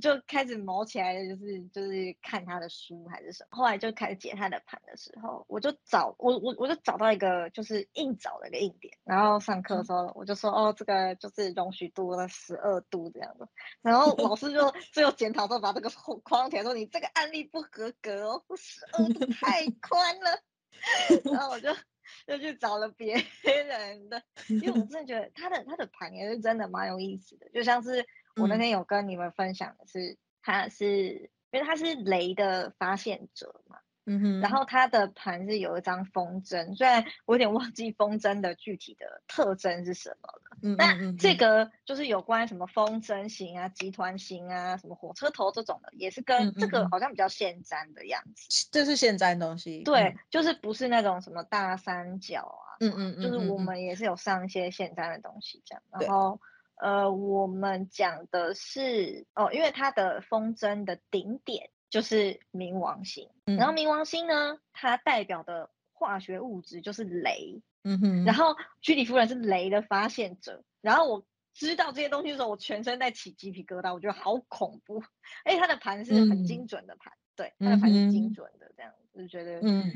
[0.01, 3.57] 就开始毛起来的，就是就是看他的书还是什么。
[3.59, 8.95] 后来就开始解他的盘的时候，我就找我我我就找到一个就是硬找的一个硬点。
[9.05, 13.49] 然后上课的时候我就说哦，这个就是容许度的十二度这样的。
[13.83, 20.41] 然后老师就最后检讨之后把这个 后框填说你这个案例不合格哦，十二度太 宽了。
[21.24, 21.74] 然后我就
[22.26, 28.07] 就去找了别人的，因为我真的觉得他的他的盘也是真的蛮有意思的，就像是
[28.37, 33.78] 我那天有跟你们分享的是，他是因为他是雷的发现者嘛。
[34.07, 40.57] 嗯哼，然后它的盘是有一张风筝，虽然我有点忘记风筝的具体的特征是什么了。
[40.63, 48.69] 嗯，那这个就是有关什么风筝型啊、集团型啊、什么火车头这种的，也是跟这个好像比较现粘的样子。
[48.71, 49.83] 这是现粘东西。
[49.83, 52.79] 对，嗯、就是不是那种什么大三角啊。
[52.79, 55.83] 嗯嗯，就是我们也是有上一些现粘的东西这样。
[55.91, 56.41] 然后
[56.77, 61.71] 呃，我们讲的是哦，因为它的风筝的顶点。
[61.97, 75.03] 就是冥王星，嗯、然后冥王星呢，它代表的化学物质就是镭，嗯哼，然后居里夫人是镭的发现者，然后我知道这些东西的时候，我全身在起鸡皮疙瘩，我觉得好恐怖，
[75.45, 79.91] 哎，它的盘是很精准的盘，嗯、对，它的盘是精准的，这样就觉得嗯，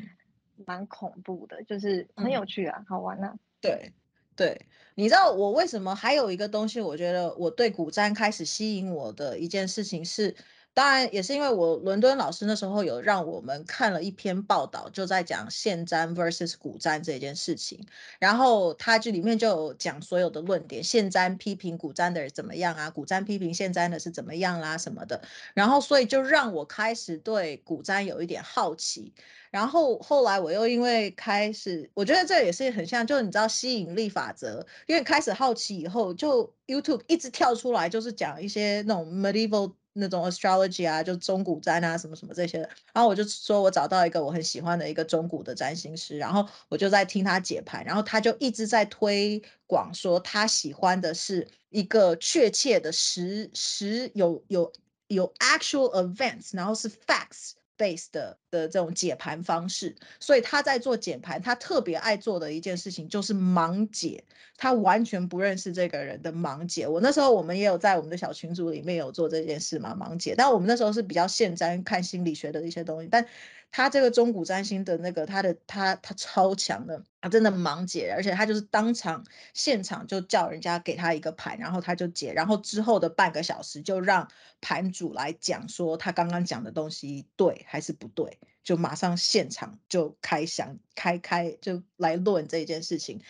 [0.65, 3.93] 蛮恐怖的，就是很有趣啊，嗯、好玩啊，对
[4.35, 4.59] 对，
[4.95, 10.35] 你知道我为什么还有一个东西，我觉得我对古占开始吸引我的一件事情是。
[10.81, 17.87] 当然也是因为我伦敦老师那时候有让我们看了一篇报道，就在讲现占 versus 古占这件事情，
[18.19, 25.21] 然后他这里面就有讲所有的论点，现占批评古占的人怎么样啊，古占批评现占的是怎么样啦、啊、什么的，
[25.53, 29.13] 然后所以就让我开始对古占有一点好奇，
[29.51, 39.75] 然后后来我又因为开始，我觉得这也是很像，就是你知道吸引力法则，因为开始好奇以后，就 YouTube 一直跳出来，就是讲一些那种 medieval。
[39.93, 42.69] 那种 astrology 啊，就中古占啊，什么什么这些的。
[42.93, 54.73] 然后我就说，我找到一个我很喜欢的一个中古的占星师，然后我就在听他解盘，然后他就一直在推广说他喜欢的是一个确切的实实有有
[55.09, 57.53] 有 actual events，然后是 facts。
[57.81, 64.23] Base 的的这种解盘方式，所以他在做解盘，他特别爱做的一件事情就是盲解，
[64.59, 66.87] 他完全不认识这个人的盲解。
[66.87, 70.35] 我那时候我们也有在我们的小群组里面有做这件事嘛，盲解。
[70.37, 73.27] 但我们那时候是比较现占看心理学的一些东西，但。
[73.73, 84.29] 他这个中古占星的那个，他的他他超强的，他真的盲解，而且他就是当场现场就叫人家给他一个盘，然后他就解，然后之后的半个小时就让
[84.61, 93.21] 盘主来讲说他刚刚讲的东西对还是不对，就马上现场就开想开开就来论这件事情，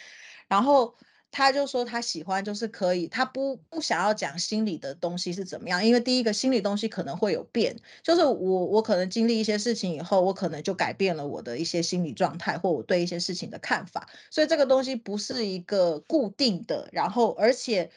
[0.49, 0.97] 然后。
[1.33, 17.91] 他就说他喜欢，就是可以，他不不想要讲心理的东西是怎么样，因为第一个心理东西可能会有变，就是我我可能经历一些事情以后，我可能就改变了我的一些心理状态或我对一些事情的看法，所以这个东西不是一个固定的，然后而且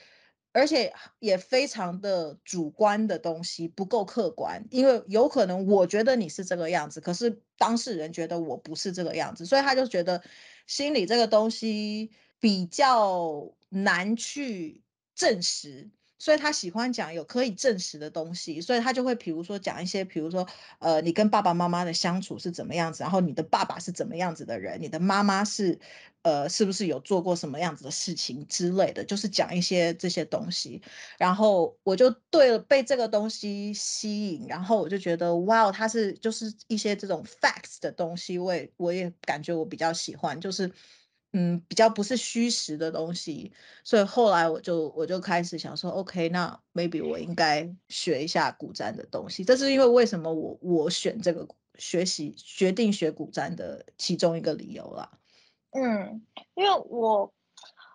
[0.52, 10.22] 而且也非常的主观的东西，不够客观，因为有可能我觉得你是这个样子，可是当事人觉得我不是这个样子，所以他就觉得
[10.68, 12.12] 心理这个东西。
[12.44, 14.82] 比较难去
[15.16, 15.90] 证实，
[16.20, 20.46] 所以他喜欢讲有可以证实的东西，所以他就会比如说讲一些，比如说
[20.80, 25.80] 呃，你跟爸爸妈妈的相处是怎么样子，然后你的爸爸是怎么样子的人，你的妈妈是
[26.24, 30.82] 呃，是不是有做过什么样子的事情之类的，就是讲一些这些东西。
[31.18, 40.70] 然后我就对了，被这个东西吸引，然后我就觉得哇，他是就是一些这种 facts 的东西，我也我也感觉我比较喜欢，就是。
[41.36, 43.52] 嗯，比较不是虚实的东西，
[43.84, 49.44] 所以后来我就我就开始想说，OK，那 maybe 我应该学一下古占的东西。
[49.44, 51.48] 这是因为为什么我我选这个
[51.80, 55.10] 学习决定学古占的其中一个理由啦。
[55.72, 56.24] 嗯，
[56.54, 57.34] 因为我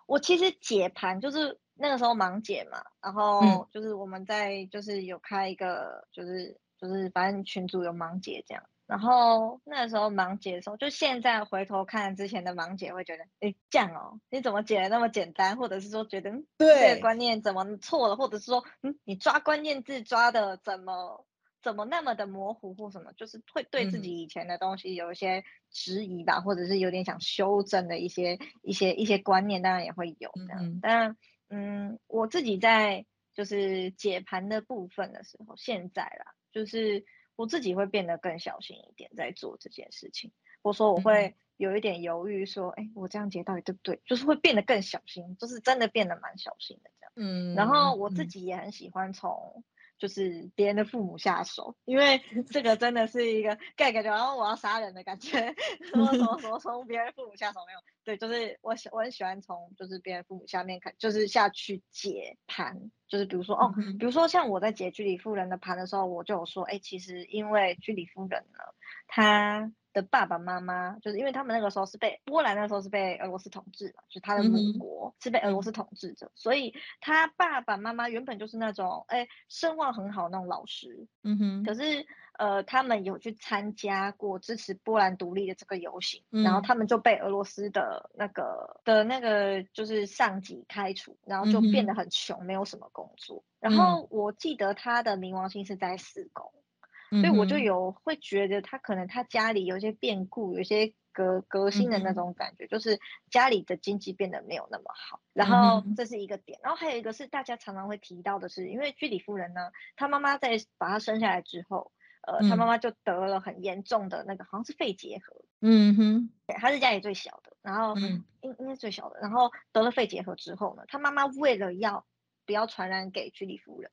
[0.05, 8.61] 我其实解盘就是那个时候盲解嘛，然后就是我们在就是有开一个就是就是反正群组有盲解这样。
[8.89, 15.57] 然后那时候盲解的时候，就现在回头看之前的盲解，会觉得，哎，这样哦，你怎么解的那么简单？
[15.57, 18.15] 或者是说觉得，对，这个观念怎么错了？
[18.15, 21.23] 或者是说，嗯，你抓关键字抓的怎么
[21.61, 23.13] 怎么那么的模糊或什么？
[23.13, 30.65] 就是会对自己以前的东西有一些质疑吧，嗯、或者是有点想修正的一些一些一些观念，当然也会有这样。
[30.65, 31.15] 嗯、但
[31.49, 37.05] 嗯，我自己在就是解盘的部分的时候，现在啦，就是。
[37.39, 40.33] 我自己会变得更小心一点，在做这件事情。
[40.61, 44.01] 我说我会有一点犹豫，说，哎、嗯，我这样解到底对不对？
[44.05, 47.13] 就是会变得更小心，就是真的变得蛮小心的这样。
[47.15, 47.55] 嗯。
[47.55, 49.63] 然后我自己也很喜欢从
[49.97, 52.21] 就是别人的父母下手，因为
[52.51, 55.55] 这个真的是一个感觉，然后我要杀人的感觉。
[55.85, 57.79] 什么什么什么从别人父母下手没有？
[58.09, 62.89] 对，就是我喜我很喜欢从就是别人父母下面看，就是下去解盘。
[63.07, 68.57] 就是比如说哦，比如说像我在解居里夫人的盘的时候，我就有说，哎，其实因为居里夫人呢，
[69.05, 82.05] 她的爸爸妈妈，就是因为他们那个时候是被波兰那个时候是被俄罗斯统治嘛，就是他的母国是被俄罗斯统治着，所以他爸爸妈妈原本就是那种哎声望很好那种老师，嗯哼，可是。
[82.39, 93.43] 呃，他们有去参加过支持波兰独立的这个游行，嗯，然后他们就被俄罗斯的那个的那个就是上级开除，然后就变得很穷，嗯，没有什么工作。
[93.59, 96.63] 然后我记得他的冥王星是在四宫，嗯，
[97.09, 102.99] 所以我就有会觉得他可能他家里有一些变故，有一些革革新的那种感觉，嗯，就是
[103.29, 105.21] 家里的经济变得没有那么好。
[105.33, 111.91] 然后这是一个点，然后还有一个是大家常常会提到的是，因为居里夫人呢，她妈妈在把她生下来之后。
[112.21, 115.45] 呃，他妈妈就得了很严重的那个，好像是肺结核。
[115.61, 118.23] 嗯哼，对，他是家里最小的，然后应
[118.59, 122.05] 应该最小的，然后得了肺结核之后呢，他妈妈为了要
[122.45, 123.89] 不要传染给居里夫人，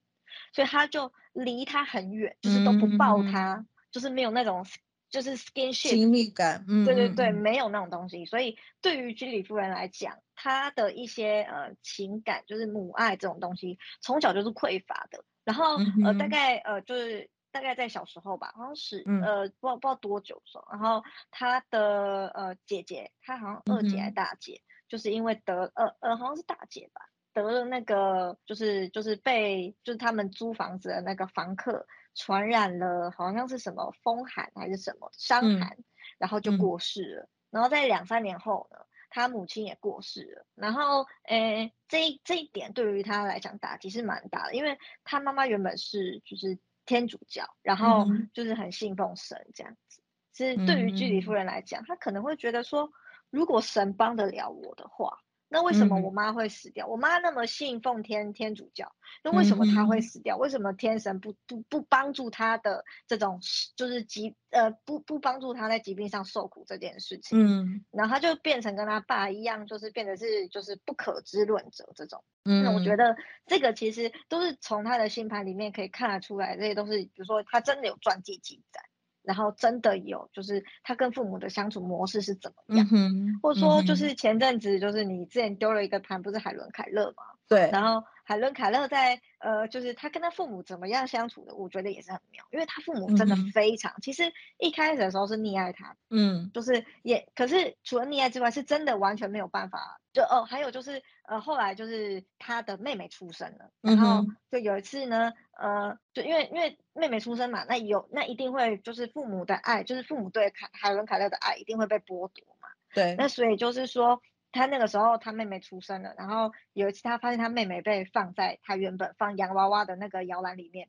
[0.52, 4.66] 所以他就离他很远，就是都不抱他，嗯、就是没有那种
[5.10, 6.64] 就是 skinship 亲密感。
[6.68, 8.24] 嗯，对对对，没有那种东西。
[8.24, 15.24] 所以对于居里夫人来讲，她的一些呃情感，就是母爱这种东西，从小就是匮乏的。
[15.44, 17.30] 然后呃，大概呃就是。
[17.52, 27.00] 大概在小时候吧，好像是、嗯、呃，不知道不知道多久的时候，然后他的呃姐姐，她好像二姐还是大姐、嗯，就是因为得呃呃好像是大姐吧，
[27.42, 35.84] 得了那个就是就是被就是他们租房子的那个房客传染了，好像是什么风寒还是什么伤寒、嗯，
[36.18, 37.22] 然后就过世了。
[37.22, 38.78] 嗯、然后在两三年后呢，
[39.10, 40.46] 他母亲也过世了。
[40.54, 46.58] 然后诶，这一这一点对于他来讲打击是蛮大的，因为他妈妈原本是就是。
[46.88, 50.00] 天主教，然后就是很信奉神这样子。
[50.30, 52.92] 其实对于居里夫人来讲，她可能会觉得说，
[53.28, 55.18] 如果神帮得了我的话。
[55.48, 56.86] 那为什么我妈会死掉？
[56.86, 58.92] 嗯、我妈那么信奉天天主教，
[59.22, 60.36] 那为什么她会死掉？
[60.36, 63.40] 嗯、为什么天神不不不帮助她的这种
[63.76, 67.38] 就是疾呃不不帮助她在疾病上受苦这件事情？
[67.38, 72.24] 嗯，然后她就变成跟她爸一样，就是变得是就是不可知论者这种。
[72.44, 73.16] 嗯，那我觉得
[73.46, 78.80] 这个其实都是从她的星盘里面可以看得出来，这些都是比如说她真的有传记记载。
[79.26, 87.24] 然后真的有，就是他跟父母的相处模式是怎么样，嗯、或者说就是前阵子就是你之前丢了一个盘，不是海伦凯勒吗？
[87.48, 114.20] 对，然后海伦凯勒在呃，就是他跟他父母怎么样相处的，我觉得也是很妙，因为他父母真的非常，嗯、其实一开始的时候是溺爱他，嗯，就是也，可是除了溺爱之外，是真的完全没有办法，就哦，还有就是呃，后来就是他的妹妹出生了，然后就有一次呢，呃，就因为因为妹妹出生嘛，那有那一定会就是父母的爱，就是父母对凯海伦凯勒的爱一定会被剥夺嘛，对，那所以就是说。
[114.52, 120.88] 他那个时候，他妹妹出生了，然后有一次他发现他妹妹被放在他原本放洋娃娃的那个摇篮里面，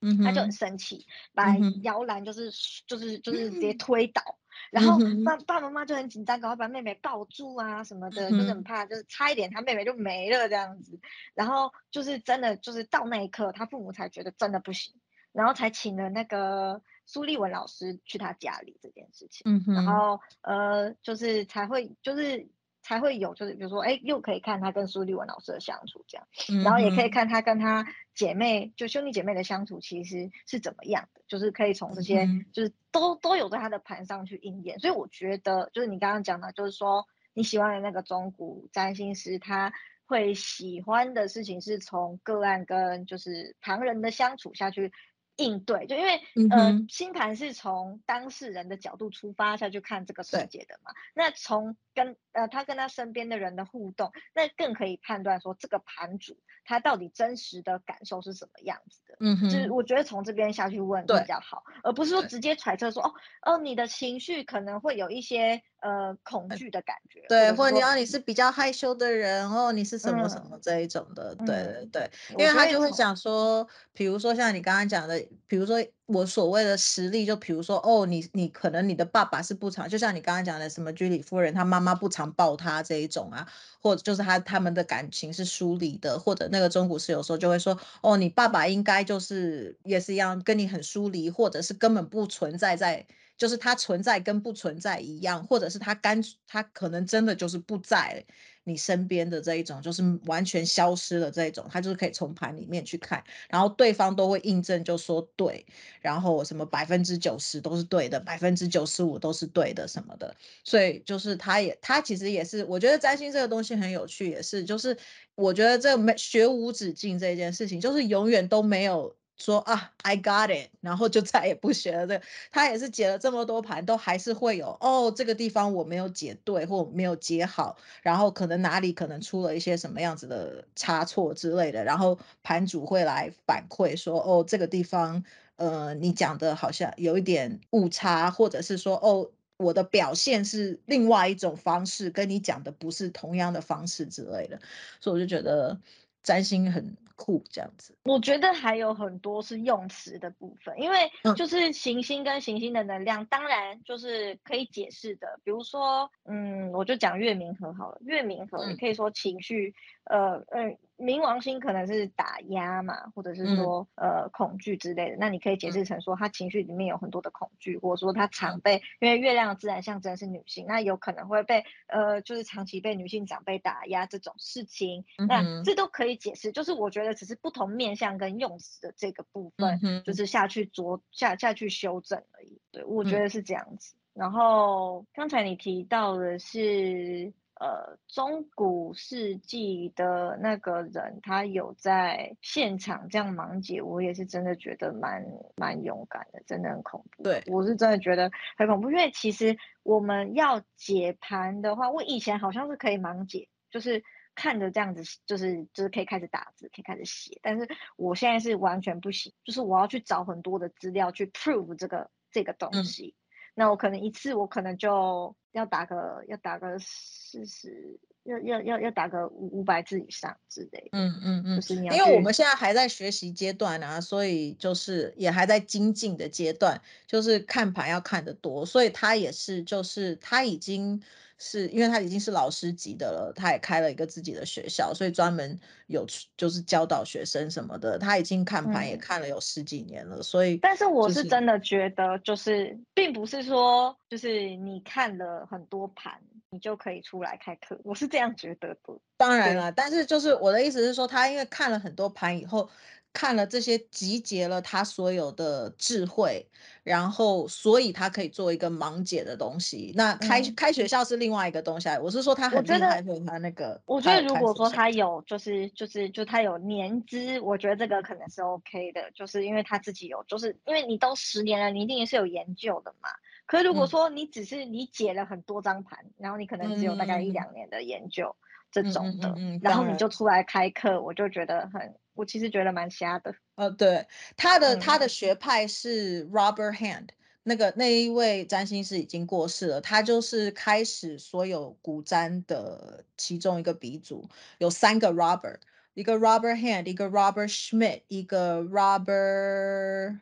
[0.00, 2.50] 嗯，他就很生气，把摇篮就是
[2.86, 4.38] 就是就是直接推倒，
[4.70, 11.00] 然后爸爸爸妈妈就很紧张，赶快把妹妹抱住啊什么的，就是很怕，就是差一点他妹妹就没了这样子。
[11.34, 14.94] 然后就是真的，就是到那一刻，他父母才觉得真的不行，
[15.32, 19.50] 然后才请了那个苏立文老师去他家里这件事情。
[19.74, 22.48] 然后呃，就是才会就是。
[22.86, 27.84] 才会有，就是比如说，哎，又可以看他跟苏立文老师的相处这样，然后也可以看他跟他
[28.14, 34.78] 姐妹，就兄弟姐妹的相处其实是怎么样的，就是可以从这些，就是都都有在他的盘上去应验。
[34.78, 39.72] 所以我觉得，就是你刚刚讲的，就是说你喜欢的那个中古占星师，他
[40.04, 44.92] 会喜欢的事情是从个案跟就是旁人的相处下去。
[45.38, 50.92] 应对，就因为、嗯、呃，星盘是从当事人的角度出发下去看这个世界的嘛。
[51.14, 59.16] 那从跟呃他跟他身边的人的互动，那更可以判断说这个盘主他到底真实的感受是什么样子的。
[59.20, 63.12] 嗯哼，就是我觉得从这边下去问比较好，而不是说直接揣测说哦
[63.42, 65.62] 哦，你的情绪可能会有一些。
[65.78, 75.76] 呃，恐惧的感觉，对，或者你要你是比较害羞的人哦，你是什么什么这一种的，嗯、对对对，因为他就会想说，比如说像你刚刚讲的，比如说
[76.06, 83.46] 我所谓的实力，就比如说哦，你你可能你的爸爸是不常，就像你刚刚讲的什么居里夫人，她妈妈不常抱他这一种啊，
[83.80, 93.06] 或者就是他他们的感情是疏离的，或者那个中古师有时候就会说，哦，你爸爸应该就是也是一样跟你很疏离，或者是根本不存在在。
[93.38, 98.24] 就是他存在跟不存在一样，或者是他干他可能真的就是不在
[98.68, 105.64] 你身边的这一种，就是完全消失了这一种，他就是可以从盘里面去看，然后对方都会印证就说对，
[106.00, 114.98] 然后什么百分之九十都是对的，百分之九十五都是对的什么的，所以就是他也他其实也是，我觉得占星这个东西很有趣，也是就是
[115.36, 119.16] 我觉得这没学无止境这件事情，就是永远都没有。
[119.36, 122.06] 说啊，I got it，然后就再也不学了。
[122.06, 122.20] 这
[122.50, 135.22] 他也是解了这么多盘，都还是会有哦，这个地方我没有解对，或没有解好，然后可能哪里可能出了一些什么样子的差错之类的，然后盘主会来反馈说，哦，这个地方
[135.56, 144.60] 呃，你讲的好像有一点误差，或者是说，哦，我的表现是另外一种方式，跟你讲的不是同样的方式之类的，
[145.00, 145.78] 所以我就觉得
[146.22, 146.96] 占星很。
[147.16, 155.40] 酷这样子，我觉得还有很多是用词的部分，因为就是行星跟行星的能量，嗯、当然就是可以解释的。
[155.42, 159.74] 比如说，嗯，我就讲月明和好了，月明和你可以说情绪，嗯、
[160.06, 160.78] 呃，嗯。
[160.98, 183.94] 冥王星可能是打压嘛，或者是说、嗯、呃恐惧之类的，那你可以解释成说他情绪里面有很多的恐惧，或者说他常被，因为月亮的自然象征是女性，那有可能会被呃就是长期被女性长辈打压这种事情，嗯、那这都可以解释，就是我觉得只是不同面向跟用词的这个部分，嗯、就是下去做下下去修正而已，对，我觉得是这样子。
[183.96, 187.34] 嗯、然后刚才你提到的是。
[187.58, 195.24] 呃，中古世纪的那个人，他有在现场这样盲解，我也是真的觉得蛮
[195.56, 197.22] 蛮勇敢的，真的很恐怖。
[197.22, 204.04] 对，我是真的觉得很恐怖，因为其实我们要解盘的话，我以前好像是可以盲解，就是
[204.34, 213.14] 看着这样子，就是就是可以开始打字，可以开始写，但是我现在是完全不行，就是我要去找很多的资料去 prove 这个这个东西。
[213.16, 213.22] 嗯
[213.56, 220.90] 那我可能一次，我可能就要打个要打个四十，要要要要打个五五百字以上之类的。
[220.92, 231.02] 嗯嗯嗯，因为我们现在还在学习阶段啊，所以就是也还在精进的阶段，就是看盘要看得多，所以他也是就是他已经。
[231.38, 236.06] 是因为他已经是老师级的了，他也开了一个自己的学校，所以专门有
[236.36, 237.98] 就是教导学生什么的。
[237.98, 240.60] 他已经看盘也看了有十几年了，嗯、所以、就是。
[240.62, 246.20] 但是我是真的觉得，就是并不是说，就是你看了很多盘，
[246.50, 247.78] 你就可以出来开课。
[247.84, 248.80] 我是这样觉得的。
[249.16, 252.68] 当然了，但是就是我的意思是说，他因为看了很多盘以后。
[253.12, 256.46] 看了这些，集结了他所有的智慧，
[256.82, 259.92] 然后所以他可以做一个盲解的东西。
[259.96, 263.80] 那开、嗯、开学校是另外一个东西，我是说他很厉害，就是他那个。
[263.86, 273.08] 我觉得如果说他有，就是就是就他有年资，我觉得这个可能是 OK 的，就是因为他自己有，就是因为你都十年了，你一定也是有研究的嘛。
[273.46, 278.36] 可是如果说你只是你解了很多张盘，嗯、然后你可能只有大概一两年的研究。
[278.38, 278.44] 嗯
[278.82, 283.34] 这种的，嗯嗯嗯、然后你就出来开课，我就觉得很，我其实觉得蛮瞎的。
[283.54, 284.06] 呃，对，
[284.36, 287.08] 他的、嗯、他的学派是 Robert Hand，
[287.42, 295.60] 那个那一位占星师已经过世了，他就是开始所有古占的其中一个鼻祖，有三个 Robert，
[295.94, 300.18] 一个 Robert Hand，一个 Robert Schmidt，一个 Robert。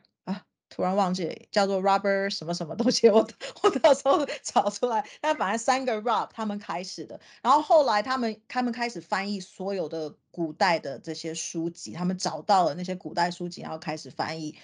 [0.75, 3.25] 突然忘记叫做 robber 什么什么东西，我
[3.63, 5.07] 我到时候 找出来。
[5.21, 14.57] 但反正三个 Rob 他们开始的，然后后来他们他们开始翻译所有的古代的这些书籍，他们找到了那些古代书籍，然后开始翻译。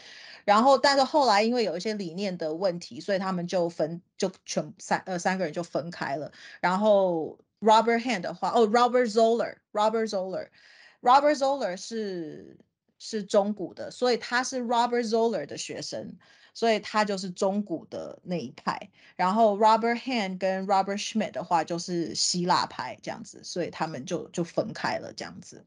[0.43, 6.33] 然后但是后来因为有一些理念的问题，所以他们就分就全三呃三个人就分开了。
[6.59, 12.57] 然后 Robert Hand 的话，哦 Robert Zoller，Robert Zoller，Robert Zoller 是。
[13.03, 16.13] 是中古的，所以他是 Robert Zoller 的学生，
[16.53, 18.91] 所以他就是中古的那一派。
[19.15, 25.65] 然后 Robert Hand 跟 Robert Schmidt 的话就是希腊派这样子，所以他们就就分开了这样子。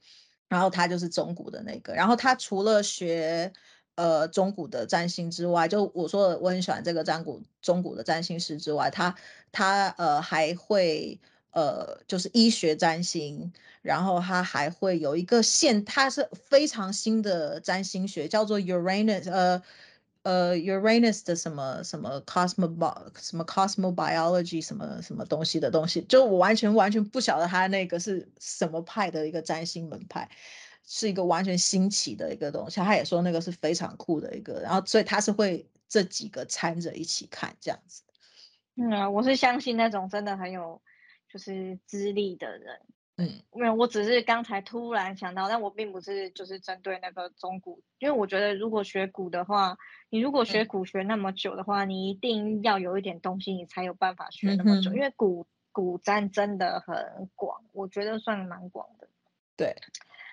[0.48, 1.92] 然后他就是中古的那个。
[1.92, 3.52] 然后他除了学
[3.96, 9.16] 呃中古的占星之外，就我说的我很喜欢这个占古中古的占星师之外，他
[9.50, 11.18] 他呃还会。
[11.54, 19.62] 呃，就是医学占星，然后他还会有一个现，它是非常新的占星学，叫做 Uranus，呃
[20.24, 22.66] 呃 Uranus 的什么什么 Cosmo
[23.20, 30.28] 什么 Cosmobiology 什么什么东西的东西，就我完全完全不晓得他那个是什么派的一个占星门派，
[30.84, 32.80] 是一个完全新奇的一个东西。
[32.80, 38.02] 他也说那个是非常酷的一个，然后所以他是会这几个掺着一起看这样子。
[38.74, 40.82] 嗯啊，我是相信那种真的很有。
[41.34, 42.80] 就是资历的人，
[43.16, 49.76] 嗯，没有我只是刚才突然想到，但我并不是就是针对那个中古，因为我觉得如果学古的话，
[50.10, 59.08] 你如果学古学那么久的话，嗯、你一定要有一点东西，你才有办法学那么久，嗯、因为古古占真的很广，我觉得算蛮广的，
[59.56, 59.74] 对，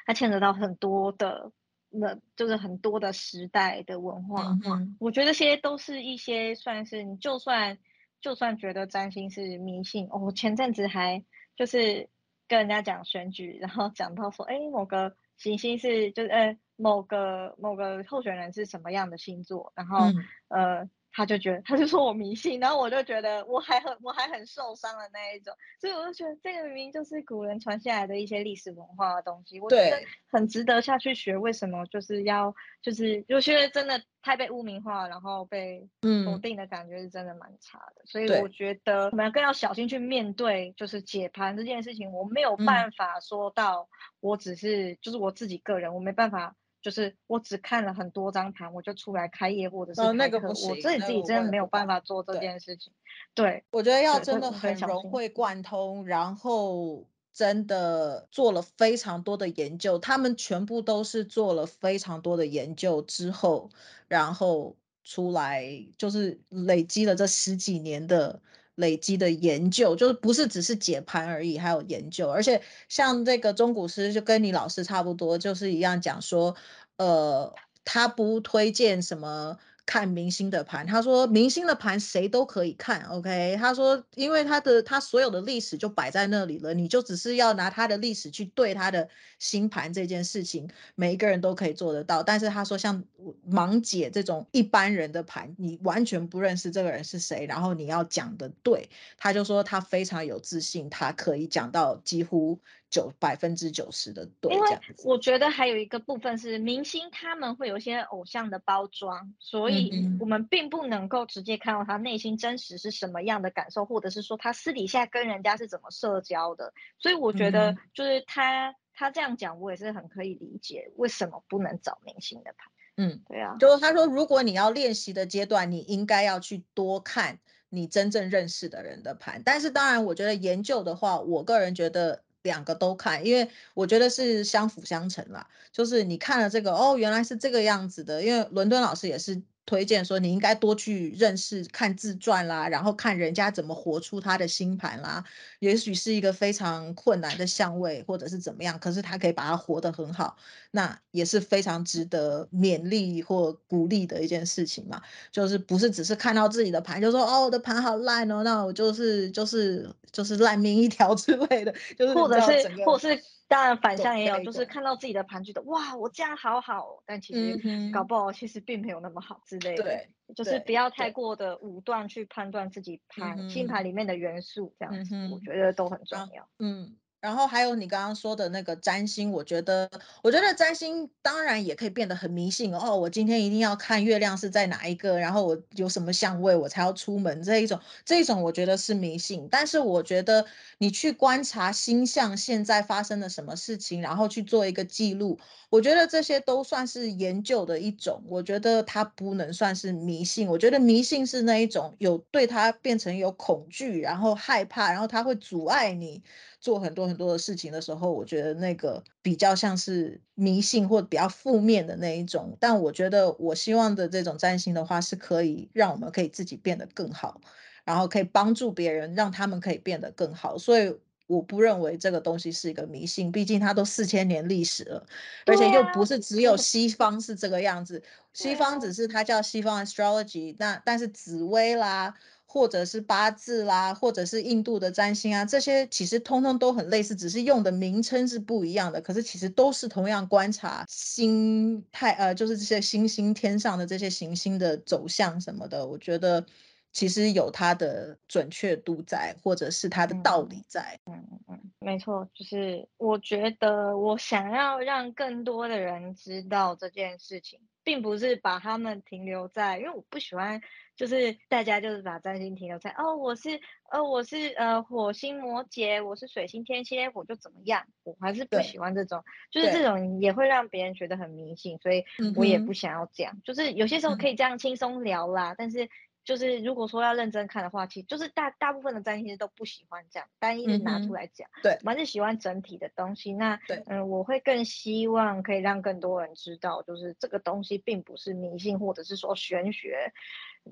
[0.06, 1.52] 它牵扯到很多的，
[1.90, 7.80] 那就是很多的时代的文化，嗯嗯，我觉得这些都是一些算是你就算。
[8.22, 12.10] 就算觉得占星是迷信，哦，我前阵子还就是
[12.48, 20.16] 跟人家讲选举，然后讲到说，哎，某个行星是就是呃某个某个候选人是什么样的星座，然后、嗯、
[20.50, 20.90] 呃。
[21.14, 31.38] 他就觉得， 他就说我迷信，然后我就觉得我还很我还很受伤的那一种，所以我就觉得这个明明就是古人传下来的一些历史文化的东西，我觉得很值得下去学。
[31.38, 35.88] 为什么就是要就是有些真的太被污名化，然后被
[36.26, 38.04] 否定的感觉是真的蛮差的。
[38.04, 43.90] 嗯、所以我觉得我们更要小心去面对，就是解盘这件事情，我没有办法说到
[44.20, 46.56] 我只是就是我自己个人，我没办法。
[46.82, 52.92] 就是我只看了很多张盘，我就出来开业或者是那个、我自己自己真的没有办法做这件事情。
[53.34, 63.70] 对，对我觉得要真的很融会贯通，然后真的做了非常多的研究，他们全部都是做了非常多的研究之后，
[64.08, 68.42] 然后出来就是累积了这十几年的。
[68.82, 76.54] 累积的研究就是不是只是解盘而已，还有研究，而且像这个中古师就跟你老师差不多，就是一样讲说，
[76.98, 77.54] 呃，
[77.86, 79.58] 他不推荐什么。
[79.86, 83.58] 看明星的盘，他说明星的盘谁都可以看，OK？
[83.60, 89.10] 他说，因为他的他所有的历史就摆在那里了，你就只是要拿他的历史去对他的
[89.40, 92.24] 星盘这件事情，每一个人都可以做得到。
[92.24, 93.04] 但是他说，像
[93.50, 102.60] 盲姐这种一般人的盘，你完全不认识这个人是谁，然后你要讲的对，他就说他非常有自信，他可以讲到几乎。
[102.92, 104.70] 九百分之九十的对，因为
[105.06, 109.90] 我觉得还有一个部分是明星他们会有一些偶像的包装，所以
[110.20, 116.74] 我们并不能够直接看到他内心真实是什么样的感受，或者是说他私底下跟人家是怎么社交的。
[117.00, 122.74] 所以我觉得就是他他这样讲，我也是很可以理解为什么不能找明星的盘。
[122.98, 127.40] 嗯，对啊，就是他说如果你要练习的阶段，你应该要去多看
[127.70, 129.42] 你真正认识的人的盘。
[129.46, 132.24] 但是当然，我觉得研究的话，我个人觉得。
[132.44, 135.48] 两个都看，因为我觉得是相辅相成啦。
[135.72, 138.24] 就是你看了这个，哦，原来是这个样子的。
[138.24, 139.42] 因为伦敦老师也是。
[139.66, 145.24] 推荐说你应该多去认识看自传啦，然后看人家怎么活出他的星盘啦。
[145.60, 150.36] 也许是一个非常困难的相位，或者是怎么样，可是他可以把它活得很好，
[150.72, 155.02] 那也是非常值得勉励或鼓励的一件事情嘛。
[155.32, 163.24] 就是不是只是看到自己的盘就说哦，我的盘好烂哦，那我就是就是就是烂命一条之类的，就是或者是或者是。
[163.52, 169.84] 当然反向也有，就是看到自己的盘觉得哇，我这样好好，但其实搞不好其实并没有那么好之类的。
[169.84, 176.48] 对，就是不要太过的武断去判断自己盘星盘里面的元素，这样子我觉得都很重要。
[176.60, 179.88] 嗯，然后还有你刚刚说的那个占星，我觉得，
[180.24, 182.98] 我觉得占星当然也可以变得很迷信哦。
[182.98, 189.48] 我今天一定要看月亮是在哪一个，然后我有什么相位我才要出门这一种，这一种我觉得是迷信。
[189.52, 190.44] 但是我觉得
[190.80, 198.24] 你去观察星象现在发生了什么事情，然后去做一个记录，我觉得这些都算是研究的一种。
[198.28, 200.48] 我觉得它不能算是迷信。
[200.48, 206.24] 我觉得迷信是那一种有对它变成有恐惧，然后害怕，然后它会阻碍你。
[206.62, 212.56] 做很多很多的事情的时候，我觉得那个比较像是迷信或比较负面的那一种。
[212.60, 217.42] 但我觉得我希望的这种占星的话，是可以让我们可以自己变得更好，
[217.84, 220.56] 然后可以帮助别人，让他们可以变得更好。
[220.56, 220.96] 所以
[221.26, 225.04] 我不认为这个东西是一个迷信，毕竟它都四千年历史了，
[225.48, 228.04] 而且又不是只有 西方是这个样子。
[228.34, 232.14] 西方只是它叫西方 astrology，那但是紫薇啦。
[232.54, 239.00] 或者是八字啦，或者是印度的占星啊，这些其实通通都很类似，只是用的名称是不一样的。
[239.00, 245.88] 可是其实都是同样观察星态，呃，就是这些星星天上的这些行星的走向什么的。
[245.88, 246.46] 我觉得
[246.92, 251.00] 其实有它的准确度在，或者是它的道理在。
[251.06, 260.62] 嗯嗯嗯，没错，就是我觉得我想要让更多的人知道这件事情，并不是把他们停留在，因为我不喜欢。
[260.94, 267.88] 就是大家就是把占星停留在哦，我是呃我是呃火星摩羯，我是水星天蝎，我就怎么样？
[268.04, 272.04] 我还是不喜欢这种，就是这种也会让别人觉得很迷信，所以
[272.36, 273.42] 我也不想要这样。
[273.44, 275.90] 就是有些时候可以这样轻松聊啦，嗯、但是。
[276.24, 283.34] 就是如果说要认真看的话，其实就是大大部分的占星师都不喜欢这样单一的拿出来讲，嗯、对，我还是喜欢整体的东西。
[283.34, 290.14] 那对，嗯，我会更希望可以让更多人知道，就是这个东西并不是迷信或者是说玄学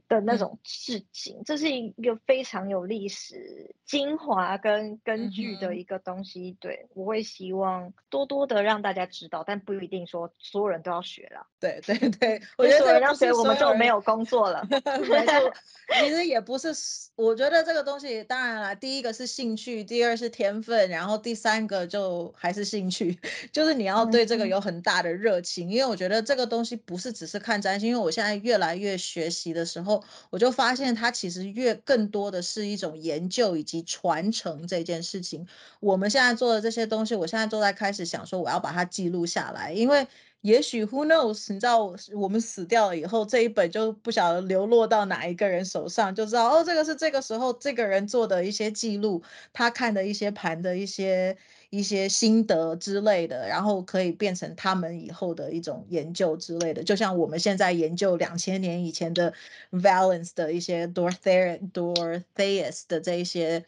[0.08, 6.52] 的那种事情，嗯、这是一个非常有历史精华跟根据的一个东西。
[6.52, 11.48] 嗯、对，我会希望多多的让大家知道，但不一定说所有人都要学了。
[11.60, 14.66] 对 对对， 我觉得所有人要学，我们就没有工作了。
[16.00, 16.70] 其实也不是，
[17.16, 23.18] 我觉得这个东西当然了，第一个是兴趣，第二是天分，然后第三个就还是兴趣，
[23.52, 25.68] 就是你要对这个有很大的热情。
[25.68, 35.47] 嗯、因为我觉得这个东西不是只是看占星，因为我现在越来越学习的时候，然后我就发现它其实越更多的是一种研究以及传承这件事情。
[35.80, 40.05] 我们现在做的这些东西，我现在都在开始想说，我要把它记录下来，因为。
[40.42, 41.52] 也许 Who knows？
[41.54, 49.22] 你知道，我们死掉了以后，这一本就不晓得流落到哪一个人手上，就知道哦，这个是这个时候这个人做的一些记录，
[49.52, 51.38] 他看的一些盘的一些
[51.70, 56.84] 一些心得之类的，然后可以变成他们以后的一种研究之类的。
[56.84, 59.34] 就像我们现在研究两千年以前的
[59.72, 63.66] Valence 的一些 Dorothea Dorotheus 的这一些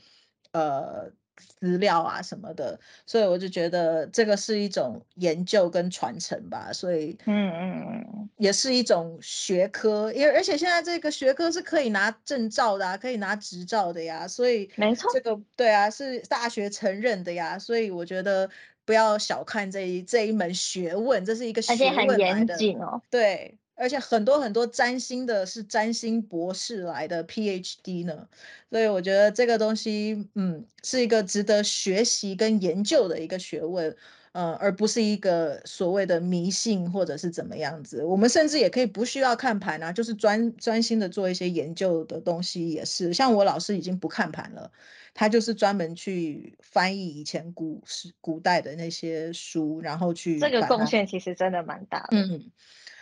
[0.53, 1.11] 呃。
[1.59, 18.49] 资料啊什么的，所以我就觉得这个是一种研究跟传承吧，所以嗯嗯嗯，也是一种学科，因为而且现在这个学科是可以拿证照的啊，可以拿执照的呀，所以没错，这个对啊是大学承认的呀，所以我觉得
[18.85, 21.73] 不要小看这一这一门学问，这是一个学
[22.05, 23.57] 问来的，而且很严谨哦，对。
[23.81, 28.27] 而且很多很多占星的是占星博士来的 PhD 呢，
[28.69, 33.95] 所以我觉得这个东西，嗯，是一个值得学习跟研究的一个学问，
[34.33, 38.03] 呃，而不是一个所谓的迷信或者是怎么样子。
[38.03, 43.11] 我们甚至也可以不需要看盘啊，就是专专心的做一些研究的东西也是。
[43.11, 44.71] 像我老师已经不看盘了，
[45.15, 52.51] 他就是专门去翻译以前古时古代的那些书，然后去这个贡献其实真的蛮大的，嗯。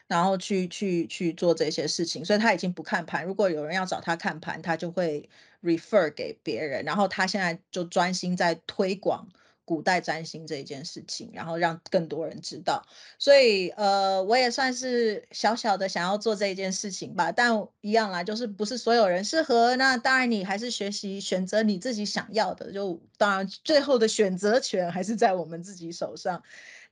[0.10, 3.24] 然后去去去做这些事情，所以他已经不看盘。
[3.24, 5.30] 如果有人要找他看盘，他就会
[5.62, 6.84] refer 给别人。
[6.84, 9.28] 然后他现在就专心在推广
[9.66, 12.88] 古代占星这一件事情，然后让更多人知道。
[13.20, 17.32] 所以呃，我也算是小小的想要做这一件事情吧。
[17.32, 19.76] 但一样啦，就是不是所有人适合。
[19.76, 22.72] 那当然，你还是学习选择你自己想要的。
[22.72, 26.42] 就当然，最后的选择权还是在我们自己手上。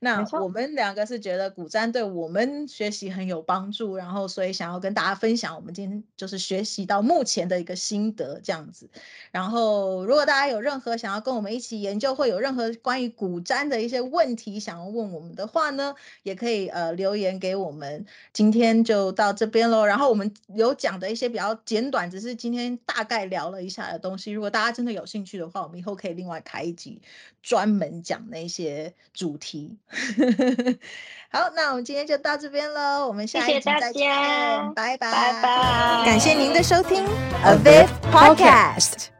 [0.00, 8.88] 那我们两个是觉得古占对我们学习很有帮助，然后所以想要跟大家分享我们今天就是学习到目前的一个心得这样子。
[9.32, 18.06] 然后如果大家有任何想要跟我们一起研究，或有任何关于古占的一些问题想要问我们的话呢，也可以呃留言给我们。
[18.32, 19.84] 今天就到这边喽。
[19.84, 24.30] 然后我们有讲的一些比较简短，只是今天大概聊了一下的东西。
[24.30, 27.02] 如果大家真的有兴趣的话，我们以后可以另外开一集
[27.42, 29.76] 专门讲那些主题。
[31.30, 34.10] 好，那我们今天就到这边喽，我们下一集再见，
[34.74, 35.42] 拜拜，拜。
[35.42, 37.04] 拜，感谢您的收听
[37.44, 39.17] ，A Viv Podcast。